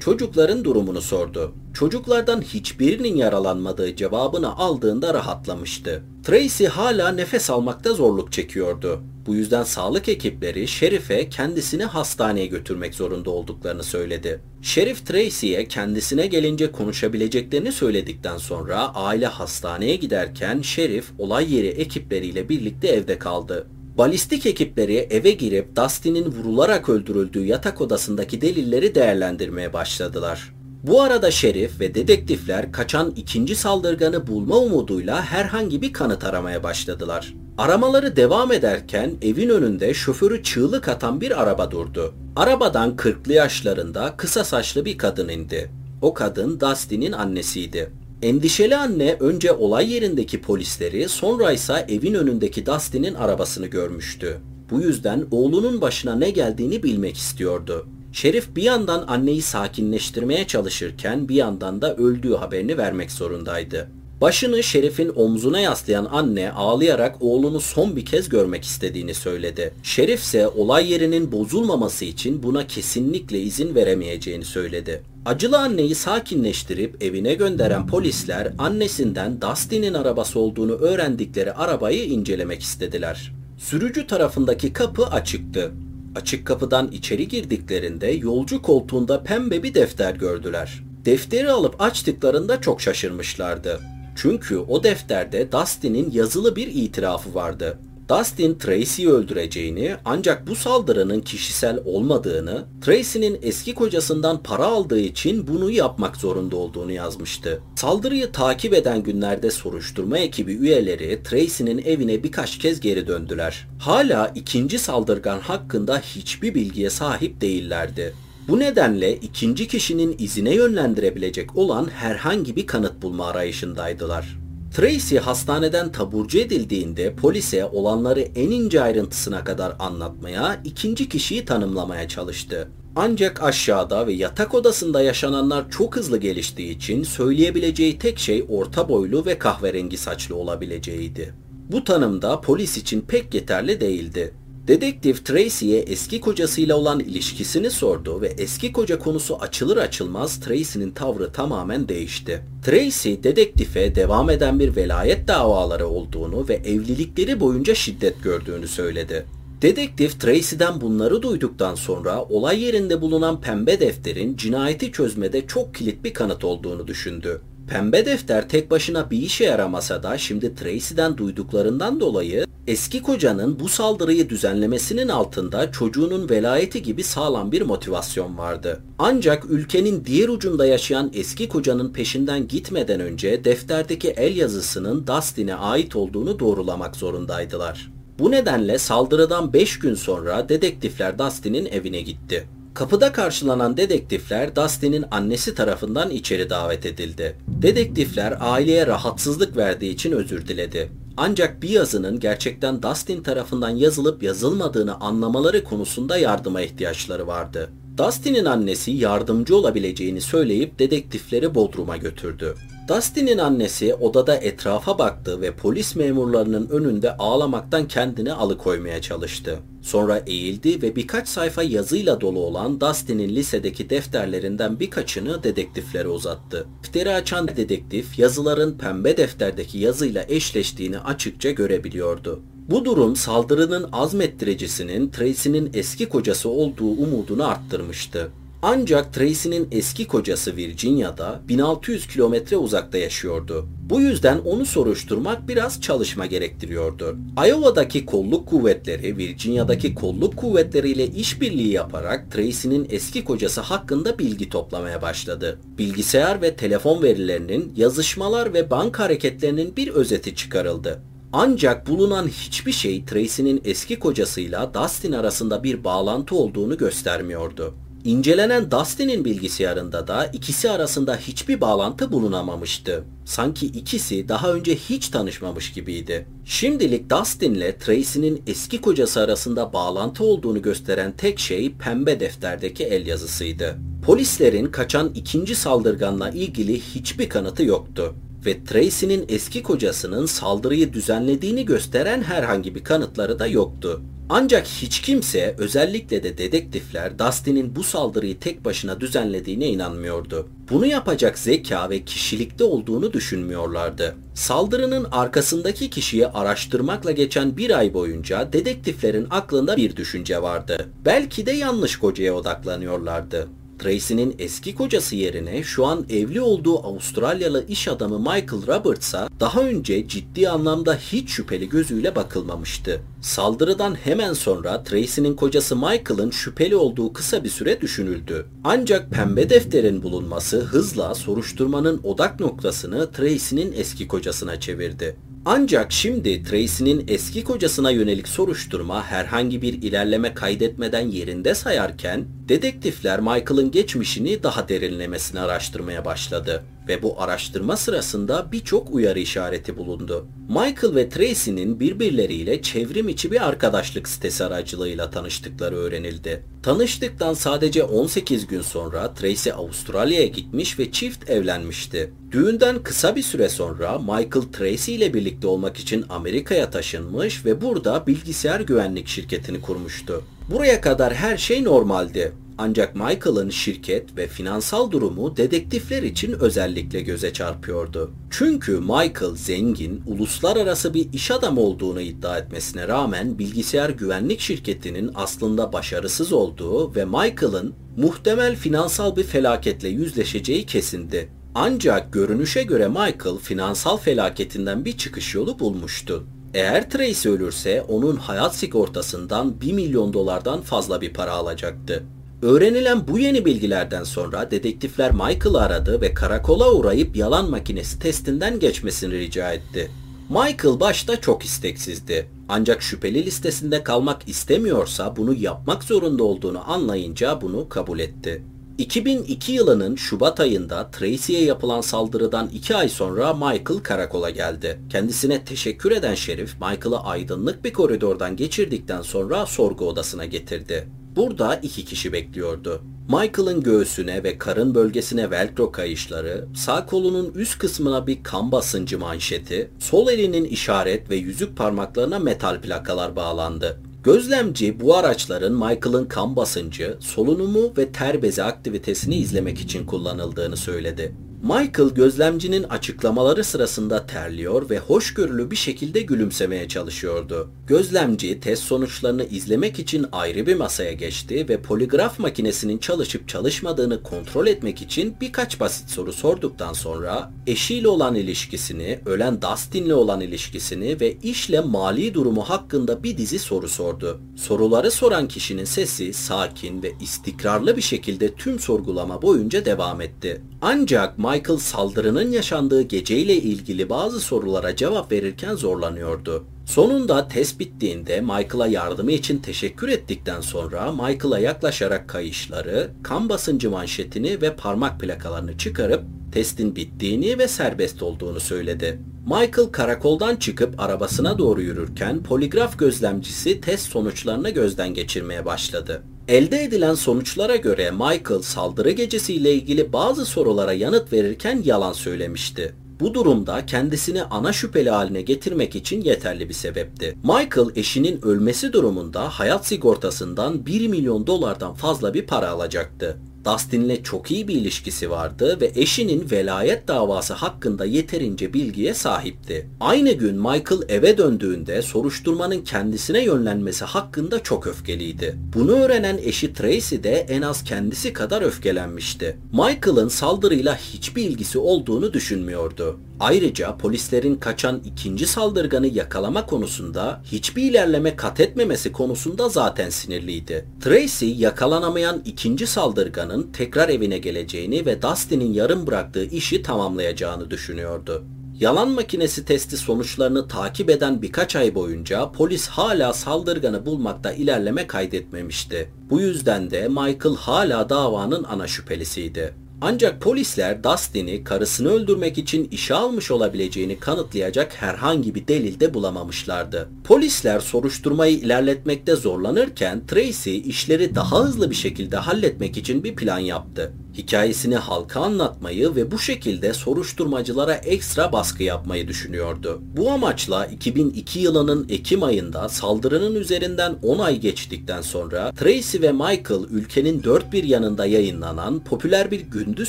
çocukların 0.00 0.64
durumunu 0.64 1.00
sordu. 1.00 1.54
Çocuklardan 1.74 2.40
hiçbirinin 2.40 3.16
yaralanmadığı 3.16 3.96
cevabını 3.96 4.56
aldığında 4.56 5.14
rahatlamıştı. 5.14 6.02
Tracy 6.24 6.66
hala 6.66 7.12
nefes 7.12 7.50
almakta 7.50 7.92
zorluk 7.92 8.32
çekiyordu. 8.32 9.00
Bu 9.26 9.34
yüzden 9.34 9.62
sağlık 9.62 10.08
ekipleri 10.08 10.68
Şerif'e 10.68 11.28
kendisini 11.28 11.84
hastaneye 11.84 12.46
götürmek 12.46 12.94
zorunda 12.94 13.30
olduklarını 13.30 13.82
söyledi. 13.82 14.40
Şerif 14.62 15.06
Tracy'ye 15.06 15.68
kendisine 15.68 16.26
gelince 16.26 16.72
konuşabileceklerini 16.72 17.72
söyledikten 17.72 18.38
sonra 18.38 18.94
aile 18.94 19.26
hastaneye 19.26 19.96
giderken 19.96 20.62
Şerif 20.62 21.06
olay 21.18 21.54
yeri 21.54 21.68
ekipleriyle 21.68 22.48
birlikte 22.48 22.88
evde 22.88 23.18
kaldı. 23.18 23.66
Balistik 23.98 24.46
ekipleri 24.46 25.06
eve 25.10 25.30
girip 25.30 25.76
Dustin'in 25.76 26.26
vurularak 26.26 26.88
öldürüldüğü 26.88 27.44
yatak 27.44 27.80
odasındaki 27.80 28.40
delilleri 28.40 28.94
değerlendirmeye 28.94 29.72
başladılar. 29.72 30.52
Bu 30.82 31.02
arada 31.02 31.30
şerif 31.30 31.80
ve 31.80 31.94
dedektifler 31.94 32.72
kaçan 32.72 33.12
ikinci 33.16 33.56
saldırganı 33.56 34.26
bulma 34.26 34.56
umuduyla 34.56 35.22
herhangi 35.22 35.82
bir 35.82 35.92
kanıt 35.92 36.24
aramaya 36.24 36.62
başladılar. 36.62 37.34
Aramaları 37.58 38.16
devam 38.16 38.52
ederken 38.52 39.10
evin 39.22 39.48
önünde 39.48 39.94
şoförü 39.94 40.42
çığlık 40.42 40.88
atan 40.88 41.20
bir 41.20 41.42
araba 41.42 41.70
durdu. 41.70 42.14
Arabadan 42.36 42.96
40'lı 42.96 43.32
yaşlarında 43.32 44.14
kısa 44.16 44.44
saçlı 44.44 44.84
bir 44.84 44.98
kadın 44.98 45.28
indi. 45.28 45.70
O 46.02 46.14
kadın 46.14 46.60
Dustin'in 46.60 47.12
annesiydi. 47.12 47.90
Endişeli 48.22 48.76
anne 48.76 49.16
önce 49.20 49.52
olay 49.52 49.92
yerindeki 49.92 50.42
polisleri 50.42 51.08
sonra 51.08 51.52
ise 51.52 51.86
evin 51.88 52.14
önündeki 52.14 52.66
Dustin'in 52.66 53.14
arabasını 53.14 53.66
görmüştü. 53.66 54.38
Bu 54.70 54.80
yüzden 54.80 55.26
oğlunun 55.30 55.80
başına 55.80 56.16
ne 56.16 56.30
geldiğini 56.30 56.82
bilmek 56.82 57.16
istiyordu. 57.16 57.86
Şerif 58.12 58.56
bir 58.56 58.62
yandan 58.62 59.04
anneyi 59.08 59.42
sakinleştirmeye 59.42 60.46
çalışırken 60.46 61.28
bir 61.28 61.34
yandan 61.34 61.82
da 61.82 61.96
öldüğü 61.96 62.34
haberini 62.34 62.78
vermek 62.78 63.10
zorundaydı. 63.12 63.90
Başını 64.20 64.62
Şerif'in 64.62 65.12
omzuna 65.16 65.60
yaslayan 65.60 66.08
anne 66.10 66.50
ağlayarak 66.52 67.16
oğlunu 67.20 67.60
son 67.60 67.96
bir 67.96 68.04
kez 68.04 68.28
görmek 68.28 68.64
istediğini 68.64 69.14
söyledi. 69.14 69.74
Şerif 69.82 70.20
ise 70.20 70.48
olay 70.48 70.92
yerinin 70.92 71.32
bozulmaması 71.32 72.04
için 72.04 72.42
buna 72.42 72.66
kesinlikle 72.66 73.40
izin 73.40 73.74
veremeyeceğini 73.74 74.44
söyledi. 74.44 75.02
Acılı 75.26 75.58
anneyi 75.58 75.94
sakinleştirip 75.94 77.02
evine 77.02 77.34
gönderen 77.34 77.86
polisler 77.86 78.52
annesinden 78.58 79.40
Dustin'in 79.40 79.94
arabası 79.94 80.38
olduğunu 80.38 80.72
öğrendikleri 80.72 81.52
arabayı 81.52 82.04
incelemek 82.04 82.62
istediler. 82.62 83.32
Sürücü 83.58 84.06
tarafındaki 84.06 84.72
kapı 84.72 85.06
açıktı. 85.06 85.72
Açık 86.14 86.46
kapıdan 86.46 86.90
içeri 86.90 87.28
girdiklerinde 87.28 88.06
yolcu 88.06 88.62
koltuğunda 88.62 89.22
pembe 89.22 89.62
bir 89.62 89.74
defter 89.74 90.14
gördüler. 90.14 90.82
Defteri 91.04 91.50
alıp 91.50 91.80
açtıklarında 91.82 92.60
çok 92.60 92.80
şaşırmışlardı. 92.80 93.95
Çünkü 94.16 94.58
o 94.58 94.82
defterde 94.82 95.52
Dustin'in 95.52 96.10
yazılı 96.10 96.56
bir 96.56 96.66
itirafı 96.66 97.34
vardı. 97.34 97.78
Dustin 98.08 98.58
Tracy'yi 98.58 99.08
öldüreceğini 99.08 99.96
ancak 100.04 100.46
bu 100.46 100.54
saldırının 100.54 101.20
kişisel 101.20 101.80
olmadığını, 101.84 102.64
Tracy'nin 102.80 103.38
eski 103.42 103.74
kocasından 103.74 104.42
para 104.42 104.64
aldığı 104.64 105.00
için 105.00 105.46
bunu 105.46 105.70
yapmak 105.70 106.16
zorunda 106.16 106.56
olduğunu 106.56 106.92
yazmıştı. 106.92 107.60
Saldırıyı 107.76 108.32
takip 108.32 108.74
eden 108.74 109.02
günlerde 109.02 109.50
soruşturma 109.50 110.18
ekibi 110.18 110.52
üyeleri 110.52 111.22
Tracy'nin 111.22 111.78
evine 111.78 112.22
birkaç 112.22 112.58
kez 112.58 112.80
geri 112.80 113.06
döndüler. 113.06 113.68
Hala 113.78 114.32
ikinci 114.34 114.78
saldırgan 114.78 115.40
hakkında 115.40 115.98
hiçbir 115.98 116.54
bilgiye 116.54 116.90
sahip 116.90 117.40
değillerdi. 117.40 118.14
Bu 118.48 118.58
nedenle 118.58 119.16
ikinci 119.16 119.68
kişinin 119.68 120.16
izine 120.18 120.54
yönlendirebilecek 120.54 121.56
olan 121.56 121.88
herhangi 121.88 122.56
bir 122.56 122.66
kanıt 122.66 123.02
bulma 123.02 123.26
arayışındaydılar. 123.26 124.38
Tracy 124.74 125.16
hastaneden 125.16 125.92
taburcu 125.92 126.38
edildiğinde 126.38 127.14
polise 127.14 127.64
olanları 127.64 128.20
en 128.20 128.50
ince 128.50 128.82
ayrıntısına 128.82 129.44
kadar 129.44 129.76
anlatmaya, 129.78 130.60
ikinci 130.64 131.08
kişiyi 131.08 131.44
tanımlamaya 131.44 132.08
çalıştı. 132.08 132.68
Ancak 132.96 133.42
aşağıda 133.42 134.06
ve 134.06 134.12
yatak 134.12 134.54
odasında 134.54 135.02
yaşananlar 135.02 135.70
çok 135.70 135.96
hızlı 135.96 136.18
geliştiği 136.18 136.76
için 136.76 137.02
söyleyebileceği 137.02 137.98
tek 137.98 138.18
şey 138.18 138.44
orta 138.48 138.88
boylu 138.88 139.26
ve 139.26 139.38
kahverengi 139.38 139.96
saçlı 139.96 140.36
olabileceğiydi. 140.36 141.34
Bu 141.72 141.84
tanım 141.84 142.22
da 142.22 142.40
polis 142.40 142.76
için 142.76 143.00
pek 143.00 143.34
yeterli 143.34 143.80
değildi. 143.80 144.34
Dedektif 144.68 145.24
Tracy'ye 145.26 145.80
eski 145.80 146.20
kocasıyla 146.20 146.76
olan 146.76 147.00
ilişkisini 147.00 147.70
sordu 147.70 148.20
ve 148.20 148.26
eski 148.26 148.72
koca 148.72 148.98
konusu 148.98 149.36
açılır 149.36 149.76
açılmaz 149.76 150.40
Tracy'nin 150.40 150.90
tavrı 150.90 151.32
tamamen 151.32 151.88
değişti. 151.88 152.42
Tracy, 152.64 153.14
dedektife 153.22 153.94
devam 153.94 154.30
eden 154.30 154.60
bir 154.60 154.76
velayet 154.76 155.28
davaları 155.28 155.86
olduğunu 155.86 156.48
ve 156.48 156.54
evlilikleri 156.54 157.40
boyunca 157.40 157.74
şiddet 157.74 158.22
gördüğünü 158.22 158.68
söyledi. 158.68 159.26
Dedektif 159.62 160.20
Tracy'den 160.20 160.80
bunları 160.80 161.22
duyduktan 161.22 161.74
sonra 161.74 162.24
olay 162.24 162.62
yerinde 162.62 163.00
bulunan 163.00 163.40
pembe 163.40 163.80
defterin 163.80 164.36
cinayeti 164.36 164.92
çözmede 164.92 165.46
çok 165.46 165.74
kilit 165.74 166.04
bir 166.04 166.14
kanıt 166.14 166.44
olduğunu 166.44 166.86
düşündü. 166.86 167.40
Pembe 167.68 168.06
defter 168.06 168.48
tek 168.48 168.70
başına 168.70 169.10
bir 169.10 169.18
işe 169.18 169.44
yaramasa 169.44 170.02
da 170.02 170.18
şimdi 170.18 170.54
Tracy'den 170.54 171.16
duyduklarından 171.16 172.00
dolayı 172.00 172.46
eski 172.66 173.02
kocanın 173.02 173.60
bu 173.60 173.68
saldırıyı 173.68 174.30
düzenlemesinin 174.30 175.08
altında 175.08 175.72
çocuğunun 175.72 176.30
velayeti 176.30 176.82
gibi 176.82 177.02
sağlam 177.02 177.52
bir 177.52 177.62
motivasyon 177.62 178.38
vardı. 178.38 178.80
Ancak 178.98 179.44
ülkenin 179.50 180.04
diğer 180.04 180.28
ucunda 180.28 180.66
yaşayan 180.66 181.10
eski 181.14 181.48
kocanın 181.48 181.92
peşinden 181.92 182.48
gitmeden 182.48 183.00
önce 183.00 183.44
defterdeki 183.44 184.08
el 184.08 184.36
yazısının 184.36 185.06
Dustin'e 185.06 185.54
ait 185.54 185.96
olduğunu 185.96 186.38
doğrulamak 186.38 186.96
zorundaydılar. 186.96 187.92
Bu 188.18 188.30
nedenle 188.30 188.78
saldırıdan 188.78 189.52
5 189.52 189.78
gün 189.78 189.94
sonra 189.94 190.48
dedektifler 190.48 191.18
Dustin'in 191.18 191.66
evine 191.66 192.00
gitti. 192.00 192.46
Kapıda 192.76 193.12
karşılanan 193.12 193.76
dedektifler 193.76 194.56
Dustin'in 194.56 195.04
annesi 195.10 195.54
tarafından 195.54 196.10
içeri 196.10 196.50
davet 196.50 196.86
edildi. 196.86 197.36
Dedektifler 197.48 198.36
aileye 198.40 198.86
rahatsızlık 198.86 199.56
verdiği 199.56 199.92
için 199.92 200.12
özür 200.12 200.48
diledi. 200.48 200.92
Ancak 201.16 201.62
bir 201.62 201.68
yazının 201.68 202.20
gerçekten 202.20 202.82
Dustin 202.82 203.22
tarafından 203.22 203.70
yazılıp 203.70 204.22
yazılmadığını 204.22 204.94
anlamaları 205.00 205.64
konusunda 205.64 206.18
yardıma 206.18 206.60
ihtiyaçları 206.60 207.26
vardı. 207.26 207.70
Dustin'in 207.98 208.44
annesi 208.44 208.90
yardımcı 208.90 209.56
olabileceğini 209.56 210.20
söyleyip 210.20 210.78
dedektifleri 210.78 211.54
Bodrum'a 211.54 211.96
götürdü. 211.96 212.54
Dustin'in 212.88 213.38
annesi 213.38 213.94
odada 213.94 214.36
etrafa 214.36 214.98
baktı 214.98 215.40
ve 215.40 215.56
polis 215.56 215.96
memurlarının 215.96 216.68
önünde 216.68 217.16
ağlamaktan 217.16 217.88
kendini 217.88 218.32
alıkoymaya 218.32 219.02
çalıştı. 219.02 219.58
Sonra 219.82 220.22
eğildi 220.26 220.82
ve 220.82 220.96
birkaç 220.96 221.28
sayfa 221.28 221.62
yazıyla 221.62 222.20
dolu 222.20 222.38
olan 222.38 222.80
Dustin'in 222.80 223.28
lisedeki 223.28 223.90
defterlerinden 223.90 224.80
birkaçını 224.80 225.42
dedektiflere 225.42 226.08
uzattı. 226.08 226.66
Defteri 226.82 227.10
açan 227.10 227.48
dedektif 227.48 228.18
yazıların 228.18 228.78
pembe 228.78 229.16
defterdeki 229.16 229.78
yazıyla 229.78 230.24
eşleştiğini 230.28 230.98
açıkça 230.98 231.50
görebiliyordu. 231.50 232.42
Bu 232.70 232.84
durum 232.84 233.16
saldırının 233.16 233.88
azmettiricisinin 233.92 235.10
Tracy'nin 235.10 235.70
eski 235.74 236.08
kocası 236.08 236.48
olduğu 236.48 236.88
umudunu 236.88 237.48
arttırmıştı. 237.48 238.30
Ancak 238.62 239.14
Tracy'nin 239.14 239.68
eski 239.72 240.06
kocası 240.06 240.56
Virginia'da 240.56 241.40
1600 241.48 242.06
kilometre 242.06 242.56
uzakta 242.56 242.98
yaşıyordu. 242.98 243.66
Bu 243.90 244.00
yüzden 244.00 244.38
onu 244.38 244.66
soruşturmak 244.66 245.48
biraz 245.48 245.80
çalışma 245.80 246.26
gerektiriyordu. 246.26 247.16
Iowa'daki 247.48 248.06
kolluk 248.06 248.48
kuvvetleri 248.48 249.16
Virginia'daki 249.16 249.94
kolluk 249.94 250.36
kuvvetleriyle 250.36 251.06
işbirliği 251.06 251.72
yaparak 251.72 252.32
Tracy'nin 252.32 252.86
eski 252.90 253.24
kocası 253.24 253.60
hakkında 253.60 254.18
bilgi 254.18 254.48
toplamaya 254.48 255.02
başladı. 255.02 255.58
Bilgisayar 255.78 256.42
ve 256.42 256.56
telefon 256.56 257.02
verilerinin, 257.02 257.72
yazışmalar 257.76 258.54
ve 258.54 258.70
banka 258.70 259.04
hareketlerinin 259.04 259.76
bir 259.76 259.88
özeti 259.88 260.34
çıkarıldı. 260.34 261.02
Ancak 261.38 261.86
bulunan 261.86 262.28
hiçbir 262.28 262.72
şey 262.72 263.04
Tracy'nin 263.04 263.60
eski 263.64 263.98
kocasıyla 263.98 264.74
Dustin 264.74 265.12
arasında 265.12 265.64
bir 265.64 265.84
bağlantı 265.84 266.36
olduğunu 266.36 266.78
göstermiyordu. 266.78 267.74
İncelenen 268.04 268.70
Dustin'in 268.70 269.24
bilgisayarında 269.24 270.06
da 270.06 270.26
ikisi 270.26 270.70
arasında 270.70 271.16
hiçbir 271.16 271.60
bağlantı 271.60 272.12
bulunamamıştı. 272.12 273.04
Sanki 273.24 273.66
ikisi 273.66 274.28
daha 274.28 274.52
önce 274.52 274.76
hiç 274.76 275.08
tanışmamış 275.08 275.72
gibiydi. 275.72 276.26
Şimdilik 276.44 277.10
Dustin'le 277.10 277.78
Tracy'nin 277.80 278.42
eski 278.46 278.80
kocası 278.80 279.20
arasında 279.20 279.72
bağlantı 279.72 280.24
olduğunu 280.24 280.62
gösteren 280.62 281.12
tek 281.16 281.38
şey 281.38 281.72
pembe 281.72 282.20
defterdeki 282.20 282.84
el 282.84 283.06
yazısıydı. 283.06 283.78
Polislerin 284.06 284.66
kaçan 284.66 285.10
ikinci 285.14 285.54
saldırganla 285.54 286.30
ilgili 286.30 286.80
hiçbir 286.80 287.28
kanıtı 287.28 287.64
yoktu 287.64 288.14
ve 288.46 288.64
Tracy'nin 288.64 289.24
eski 289.28 289.62
kocasının 289.62 290.26
saldırıyı 290.26 290.92
düzenlediğini 290.92 291.64
gösteren 291.64 292.22
herhangi 292.22 292.74
bir 292.74 292.84
kanıtları 292.84 293.38
da 293.38 293.46
yoktu. 293.46 294.02
Ancak 294.28 294.66
hiç 294.66 295.00
kimse 295.00 295.54
özellikle 295.58 296.22
de 296.22 296.38
dedektifler 296.38 297.18
Dustin'in 297.18 297.76
bu 297.76 297.84
saldırıyı 297.84 298.38
tek 298.38 298.64
başına 298.64 299.00
düzenlediğine 299.00 299.66
inanmıyordu. 299.66 300.48
Bunu 300.70 300.86
yapacak 300.86 301.38
zeka 301.38 301.90
ve 301.90 302.04
kişilikte 302.04 302.64
olduğunu 302.64 303.12
düşünmüyorlardı. 303.12 304.14
Saldırının 304.34 305.06
arkasındaki 305.12 305.90
kişiyi 305.90 306.26
araştırmakla 306.26 307.12
geçen 307.12 307.56
bir 307.56 307.78
ay 307.78 307.94
boyunca 307.94 308.52
dedektiflerin 308.52 309.26
aklında 309.30 309.76
bir 309.76 309.96
düşünce 309.96 310.42
vardı. 310.42 310.88
Belki 311.04 311.46
de 311.46 311.52
yanlış 311.52 311.96
kocaya 311.96 312.34
odaklanıyorlardı. 312.34 313.48
Tracy'nin 313.78 314.34
eski 314.38 314.74
kocası 314.74 315.16
yerine 315.16 315.62
şu 315.62 315.86
an 315.86 316.06
evli 316.10 316.40
olduğu 316.40 316.78
Avustralyalı 316.78 317.64
iş 317.68 317.88
adamı 317.88 318.18
Michael 318.18 318.66
Roberts'a 318.66 319.28
daha 319.40 319.60
önce 319.60 320.08
ciddi 320.08 320.48
anlamda 320.48 320.94
hiç 320.94 321.30
şüpheli 321.30 321.68
gözüyle 321.68 322.16
bakılmamıştı. 322.16 323.00
Saldırıdan 323.20 323.94
hemen 323.94 324.32
sonra 324.32 324.82
Tracy'nin 324.82 325.36
kocası 325.36 325.76
Michael'ın 325.76 326.30
şüpheli 326.30 326.76
olduğu 326.76 327.12
kısa 327.12 327.44
bir 327.44 327.48
süre 327.48 327.80
düşünüldü. 327.80 328.46
Ancak 328.64 329.10
pembe 329.10 329.50
defterin 329.50 330.02
bulunması 330.02 330.60
hızla 330.60 331.14
soruşturmanın 331.14 332.00
odak 332.04 332.40
noktasını 332.40 333.12
Tracy'nin 333.12 333.72
eski 333.72 334.08
kocasına 334.08 334.60
çevirdi. 334.60 335.16
Ancak 335.48 335.92
şimdi 335.92 336.42
Tracy'nin 336.42 337.04
eski 337.08 337.44
kocasına 337.44 337.90
yönelik 337.90 338.28
soruşturma 338.28 339.04
herhangi 339.04 339.62
bir 339.62 339.82
ilerleme 339.82 340.34
kaydetmeden 340.34 341.08
yerinde 341.08 341.54
sayarken 341.54 342.24
dedektifler 342.48 343.20
Michael'ın 343.20 343.70
geçmişini 343.70 344.42
daha 344.42 344.68
derinlemesine 344.68 345.40
araştırmaya 345.40 346.04
başladı 346.04 346.62
ve 346.88 347.02
bu 347.02 347.20
araştırma 347.22 347.76
sırasında 347.76 348.52
birçok 348.52 348.94
uyarı 348.94 349.18
işareti 349.18 349.76
bulundu. 349.76 350.26
Michael 350.48 350.94
ve 350.94 351.08
Tracy'nin 351.08 351.80
birbirleriyle 351.80 352.62
çevrim 352.62 353.08
içi 353.08 353.30
bir 353.30 353.48
arkadaşlık 353.48 354.08
sitesi 354.08 354.44
aracılığıyla 354.44 355.10
tanıştıkları 355.10 355.76
öğrenildi. 355.76 356.42
Tanıştıktan 356.62 357.34
sadece 357.34 357.82
18 357.82 358.46
gün 358.46 358.62
sonra 358.62 359.14
Tracy 359.14 359.52
Avustralya'ya 359.52 360.26
gitmiş 360.26 360.78
ve 360.78 360.92
çift 360.92 361.30
evlenmişti. 361.30 362.12
Düğünden 362.32 362.82
kısa 362.82 363.16
bir 363.16 363.22
süre 363.22 363.48
sonra 363.48 363.98
Michael 363.98 364.46
Tracy 364.52 364.94
ile 364.94 365.14
birlikte 365.14 365.46
olmak 365.46 365.76
için 365.76 366.04
Amerika'ya 366.08 366.70
taşınmış 366.70 367.44
ve 367.44 367.60
burada 367.60 368.06
bilgisayar 368.06 368.60
güvenlik 368.60 369.08
şirketini 369.08 369.60
kurmuştu. 369.60 370.24
Buraya 370.50 370.80
kadar 370.80 371.14
her 371.14 371.36
şey 371.36 371.64
normaldi. 371.64 372.32
Ancak 372.58 372.94
Michael'ın 372.94 373.50
şirket 373.50 374.16
ve 374.16 374.26
finansal 374.26 374.90
durumu 374.90 375.36
dedektifler 375.36 376.02
için 376.02 376.32
özellikle 376.32 377.00
göze 377.00 377.32
çarpıyordu. 377.32 378.10
Çünkü 378.30 378.80
Michael 378.80 379.34
zengin, 379.34 380.02
uluslararası 380.06 380.94
bir 380.94 381.12
iş 381.12 381.30
adamı 381.30 381.60
olduğunu 381.60 382.00
iddia 382.00 382.38
etmesine 382.38 382.88
rağmen 382.88 383.38
bilgisayar 383.38 383.90
güvenlik 383.90 384.40
şirketinin 384.40 385.10
aslında 385.14 385.72
başarısız 385.72 386.32
olduğu 386.32 386.94
ve 386.94 387.04
Michael'ın 387.04 387.74
muhtemel 387.96 388.56
finansal 388.56 389.16
bir 389.16 389.24
felaketle 389.24 389.88
yüzleşeceği 389.88 390.66
kesindi. 390.66 391.28
Ancak 391.54 392.12
görünüşe 392.12 392.62
göre 392.62 392.88
Michael 392.88 393.36
finansal 393.42 393.96
felaketinden 393.96 394.84
bir 394.84 394.96
çıkış 394.96 395.34
yolu 395.34 395.58
bulmuştu. 395.58 396.24
Eğer 396.56 396.90
Tracy 396.90 397.28
ölürse 397.28 397.82
onun 397.88 398.16
hayat 398.16 398.56
sigortasından 398.56 399.60
1 399.60 399.72
milyon 399.72 400.12
dolardan 400.12 400.60
fazla 400.60 401.00
bir 401.00 401.12
para 401.12 401.32
alacaktı. 401.32 402.04
Öğrenilen 402.42 403.08
bu 403.08 403.18
yeni 403.18 403.44
bilgilerden 403.44 404.04
sonra 404.04 404.50
dedektifler 404.50 405.12
Michael'ı 405.12 405.60
aradı 405.60 406.00
ve 406.00 406.14
karakola 406.14 406.72
uğrayıp 406.72 407.16
yalan 407.16 407.50
makinesi 407.50 407.98
testinden 407.98 408.58
geçmesini 408.58 409.14
rica 409.14 409.52
etti. 409.52 409.90
Michael 410.28 410.80
başta 410.80 411.20
çok 411.20 411.44
isteksizdi. 411.44 412.30
Ancak 412.48 412.82
şüpheli 412.82 413.26
listesinde 413.26 413.82
kalmak 413.82 414.28
istemiyorsa 414.28 415.16
bunu 415.16 415.34
yapmak 415.34 415.84
zorunda 415.84 416.24
olduğunu 416.24 416.70
anlayınca 416.72 417.40
bunu 417.40 417.68
kabul 417.68 417.98
etti. 417.98 418.42
2002 418.78 419.52
yılının 419.52 419.96
Şubat 419.96 420.40
ayında 420.40 420.90
Tracy'ye 420.90 421.44
yapılan 421.44 421.80
saldırıdan 421.80 422.48
2 422.52 422.76
ay 422.76 422.88
sonra 422.88 423.34
Michael 423.34 423.80
karakola 423.82 424.30
geldi. 424.30 424.80
Kendisine 424.90 425.44
teşekkür 425.44 425.92
eden 425.92 426.14
şerif 426.14 426.54
Michael'ı 426.54 427.00
aydınlık 427.00 427.64
bir 427.64 427.72
koridordan 427.72 428.36
geçirdikten 428.36 429.02
sonra 429.02 429.46
sorgu 429.46 429.88
odasına 429.88 430.24
getirdi. 430.24 430.88
Burada 431.16 431.56
iki 431.56 431.84
kişi 431.84 432.12
bekliyordu. 432.12 432.82
Michael'ın 433.08 433.60
göğsüne 433.60 434.24
ve 434.24 434.38
karın 434.38 434.74
bölgesine 434.74 435.30
velcro 435.30 435.72
kayışları, 435.72 436.46
sağ 436.56 436.86
kolunun 436.86 437.32
üst 437.34 437.58
kısmına 437.58 438.06
bir 438.06 438.22
kan 438.22 438.52
basıncı 438.52 438.98
manşeti, 438.98 439.70
sol 439.78 440.08
elinin 440.08 440.44
işaret 440.44 441.10
ve 441.10 441.16
yüzük 441.16 441.56
parmaklarına 441.56 442.18
metal 442.18 442.60
plakalar 442.60 443.16
bağlandı. 443.16 443.80
Gözlemci 444.06 444.80
bu 444.80 444.96
araçların 444.96 445.52
Michael'ın 445.52 446.04
kan 446.04 446.36
basıncı, 446.36 446.96
solunumu 447.00 447.72
ve 447.78 447.92
ter 447.92 448.22
bezi 448.22 448.42
aktivitesini 448.42 449.16
izlemek 449.16 449.60
için 449.60 449.86
kullanıldığını 449.86 450.56
söyledi. 450.56 451.14
Michael 451.42 451.90
gözlemcinin 451.94 452.62
açıklamaları 452.62 453.44
sırasında 453.44 454.06
terliyor 454.06 454.70
ve 454.70 454.78
hoşgörülü 454.78 455.50
bir 455.50 455.56
şekilde 455.56 456.00
gülümsemeye 456.00 456.68
çalışıyordu. 456.68 457.50
Gözlemci 457.66 458.40
test 458.40 458.62
sonuçlarını 458.62 459.24
izlemek 459.24 459.78
için 459.78 460.06
ayrı 460.12 460.46
bir 460.46 460.54
masaya 460.54 460.92
geçti 460.92 461.46
ve 461.48 461.62
poligraf 461.62 462.18
makinesinin 462.18 462.78
çalışıp 462.78 463.28
çalışmadığını 463.28 464.02
kontrol 464.02 464.46
etmek 464.46 464.82
için 464.82 465.16
birkaç 465.20 465.60
basit 465.60 465.90
soru 465.90 466.12
sorduktan 466.12 466.72
sonra 466.72 467.32
eşiyle 467.46 467.88
olan 467.88 468.14
ilişkisini, 468.14 469.00
ölen 469.06 469.42
Dustin'le 469.42 469.94
olan 469.94 470.20
ilişkisini 470.20 471.00
ve 471.00 471.16
işle 471.22 471.60
mali 471.60 472.14
durumu 472.14 472.42
hakkında 472.42 473.02
bir 473.02 473.18
dizi 473.18 473.38
soru 473.38 473.68
sordu. 473.68 474.20
Soruları 474.36 474.90
soran 474.90 475.28
kişinin 475.28 475.64
sesi 475.64 476.12
sakin 476.12 476.82
ve 476.82 476.92
istikrarlı 477.00 477.76
bir 477.76 477.82
şekilde 477.82 478.34
tüm 478.34 478.58
sorgulama 478.58 479.22
boyunca 479.22 479.64
devam 479.64 480.00
etti. 480.00 480.42
Ancak 480.62 481.18
Michael 481.26 481.58
saldırının 481.58 482.30
yaşandığı 482.30 482.82
geceyle 482.82 483.36
ilgili 483.36 483.90
bazı 483.90 484.20
sorulara 484.20 484.76
cevap 484.76 485.12
verirken 485.12 485.54
zorlanıyordu. 485.54 486.44
Sonunda 486.66 487.28
test 487.28 487.60
bittiğinde 487.60 488.20
Michael'a 488.20 488.66
yardımı 488.66 489.12
için 489.12 489.38
teşekkür 489.38 489.88
ettikten 489.88 490.40
sonra 490.40 490.92
Michael'a 490.92 491.38
yaklaşarak 491.38 492.08
kayışları, 492.08 492.90
kan 493.02 493.28
basıncı 493.28 493.70
manşetini 493.70 494.42
ve 494.42 494.56
parmak 494.56 495.00
plakalarını 495.00 495.58
çıkarıp 495.58 496.02
testin 496.32 496.76
bittiğini 496.76 497.38
ve 497.38 497.48
serbest 497.48 498.02
olduğunu 498.02 498.40
söyledi. 498.40 499.00
Michael 499.26 499.68
karakoldan 499.72 500.36
çıkıp 500.36 500.80
arabasına 500.80 501.38
doğru 501.38 501.62
yürürken 501.62 502.22
poligraf 502.22 502.78
gözlemcisi 502.78 503.60
test 503.60 503.88
sonuçlarını 503.92 504.50
gözden 504.50 504.94
geçirmeye 504.94 505.44
başladı. 505.44 506.02
Elde 506.28 506.64
edilen 506.64 506.94
sonuçlara 506.94 507.56
göre 507.56 507.90
Michael 507.90 508.42
saldırı 508.42 508.90
gecesiyle 508.90 509.54
ilgili 509.54 509.92
bazı 509.92 510.26
sorulara 510.26 510.72
yanıt 510.72 511.12
verirken 511.12 511.62
yalan 511.64 511.92
söylemişti. 511.92 512.74
Bu 513.00 513.14
durumda 513.14 513.66
kendisini 513.66 514.22
ana 514.22 514.52
şüpheli 514.52 514.90
haline 514.90 515.22
getirmek 515.22 515.76
için 515.76 516.02
yeterli 516.02 516.48
bir 516.48 516.54
sebepti. 516.54 517.18
Michael 517.22 517.76
eşinin 517.76 518.24
ölmesi 518.24 518.72
durumunda 518.72 519.28
hayat 519.28 519.66
sigortasından 519.66 520.66
1 520.66 520.88
milyon 520.88 521.26
dolardan 521.26 521.74
fazla 521.74 522.14
bir 522.14 522.26
para 522.26 522.50
alacaktı. 522.50 523.18
Dustin'le 523.46 524.02
çok 524.02 524.30
iyi 524.30 524.48
bir 524.48 524.54
ilişkisi 524.54 525.10
vardı 525.10 525.58
ve 525.60 525.72
eşinin 525.74 526.30
velayet 526.30 526.88
davası 526.88 527.34
hakkında 527.34 527.84
yeterince 527.84 528.52
bilgiye 528.52 528.94
sahipti. 528.94 529.68
Aynı 529.80 530.12
gün 530.12 530.34
Michael 530.34 530.80
eve 530.88 531.18
döndüğünde 531.18 531.82
soruşturmanın 531.82 532.64
kendisine 532.64 533.24
yönlenmesi 533.24 533.84
hakkında 533.84 534.42
çok 534.42 534.66
öfkeliydi. 534.66 535.36
Bunu 535.54 535.72
öğrenen 535.72 536.18
eşi 536.18 536.52
Tracy 536.52 536.96
de 537.02 537.26
en 537.28 537.42
az 537.42 537.64
kendisi 537.64 538.12
kadar 538.12 538.42
öfkelenmişti. 538.42 539.36
Michael'ın 539.52 540.08
saldırıyla 540.08 540.76
hiçbir 540.76 541.22
ilgisi 541.22 541.58
olduğunu 541.58 542.12
düşünmüyordu. 542.12 542.98
Ayrıca 543.20 543.76
polislerin 543.76 544.34
kaçan 544.34 544.82
ikinci 544.84 545.26
saldırganı 545.26 545.86
yakalama 545.86 546.46
konusunda 546.46 547.22
hiçbir 547.24 547.62
ilerleme 547.62 548.16
kat 548.16 548.40
etmemesi 548.40 548.92
konusunda 548.92 549.48
zaten 549.48 549.90
sinirliydi. 549.90 550.68
Tracy 550.80 551.32
yakalanamayan 551.32 552.22
ikinci 552.24 552.66
saldırganın 552.66 553.52
tekrar 553.52 553.88
evine 553.88 554.18
geleceğini 554.18 554.86
ve 554.86 555.02
Dustin'in 555.02 555.52
yarım 555.52 555.86
bıraktığı 555.86 556.24
işi 556.24 556.62
tamamlayacağını 556.62 557.50
düşünüyordu. 557.50 558.24
Yalan 558.60 558.88
makinesi 558.88 559.44
testi 559.44 559.76
sonuçlarını 559.76 560.48
takip 560.48 560.90
eden 560.90 561.22
birkaç 561.22 561.56
ay 561.56 561.74
boyunca 561.74 562.32
polis 562.32 562.68
hala 562.68 563.12
saldırganı 563.12 563.86
bulmakta 563.86 564.32
ilerleme 564.32 564.86
kaydetmemişti. 564.86 565.90
Bu 566.10 566.20
yüzden 566.20 566.70
de 566.70 566.88
Michael 566.88 567.36
hala 567.36 567.88
davanın 567.88 568.44
ana 568.44 568.66
şüphelisiydi. 568.66 569.65
Ancak 569.80 570.20
polisler 570.20 570.84
Dustin'i 570.84 571.44
karısını 571.44 571.88
öldürmek 571.88 572.38
için 572.38 572.68
işe 572.70 572.94
almış 572.94 573.30
olabileceğini 573.30 574.00
kanıtlayacak 574.00 574.82
herhangi 574.82 575.34
bir 575.34 575.48
delil 575.48 575.80
de 575.80 575.94
bulamamışlardı. 575.94 576.88
Polisler 577.04 577.60
soruşturmayı 577.60 578.36
ilerletmekte 578.38 579.16
zorlanırken 579.16 580.06
Tracy 580.06 580.58
işleri 580.58 581.14
daha 581.14 581.44
hızlı 581.44 581.70
bir 581.70 581.74
şekilde 581.74 582.16
halletmek 582.16 582.76
için 582.76 583.04
bir 583.04 583.16
plan 583.16 583.38
yaptı 583.38 583.92
hikayesini 584.18 584.76
halka 584.76 585.20
anlatmayı 585.20 585.94
ve 585.96 586.10
bu 586.10 586.18
şekilde 586.18 586.74
soruşturmacılara 586.74 587.74
ekstra 587.74 588.32
baskı 588.32 588.62
yapmayı 588.62 589.08
düşünüyordu. 589.08 589.80
Bu 589.96 590.10
amaçla 590.10 590.66
2002 590.66 591.38
yılının 591.38 591.86
Ekim 591.88 592.22
ayında 592.22 592.68
saldırının 592.68 593.34
üzerinden 593.34 593.96
10 594.02 594.18
ay 594.18 594.40
geçtikten 594.40 595.00
sonra 595.00 595.52
Tracy 595.52 596.00
ve 596.00 596.12
Michael 596.12 596.64
ülkenin 596.70 597.22
dört 597.22 597.52
bir 597.52 597.64
yanında 597.64 598.06
yayınlanan 598.06 598.84
popüler 598.84 599.30
bir 599.30 599.40
gündüz 599.40 599.88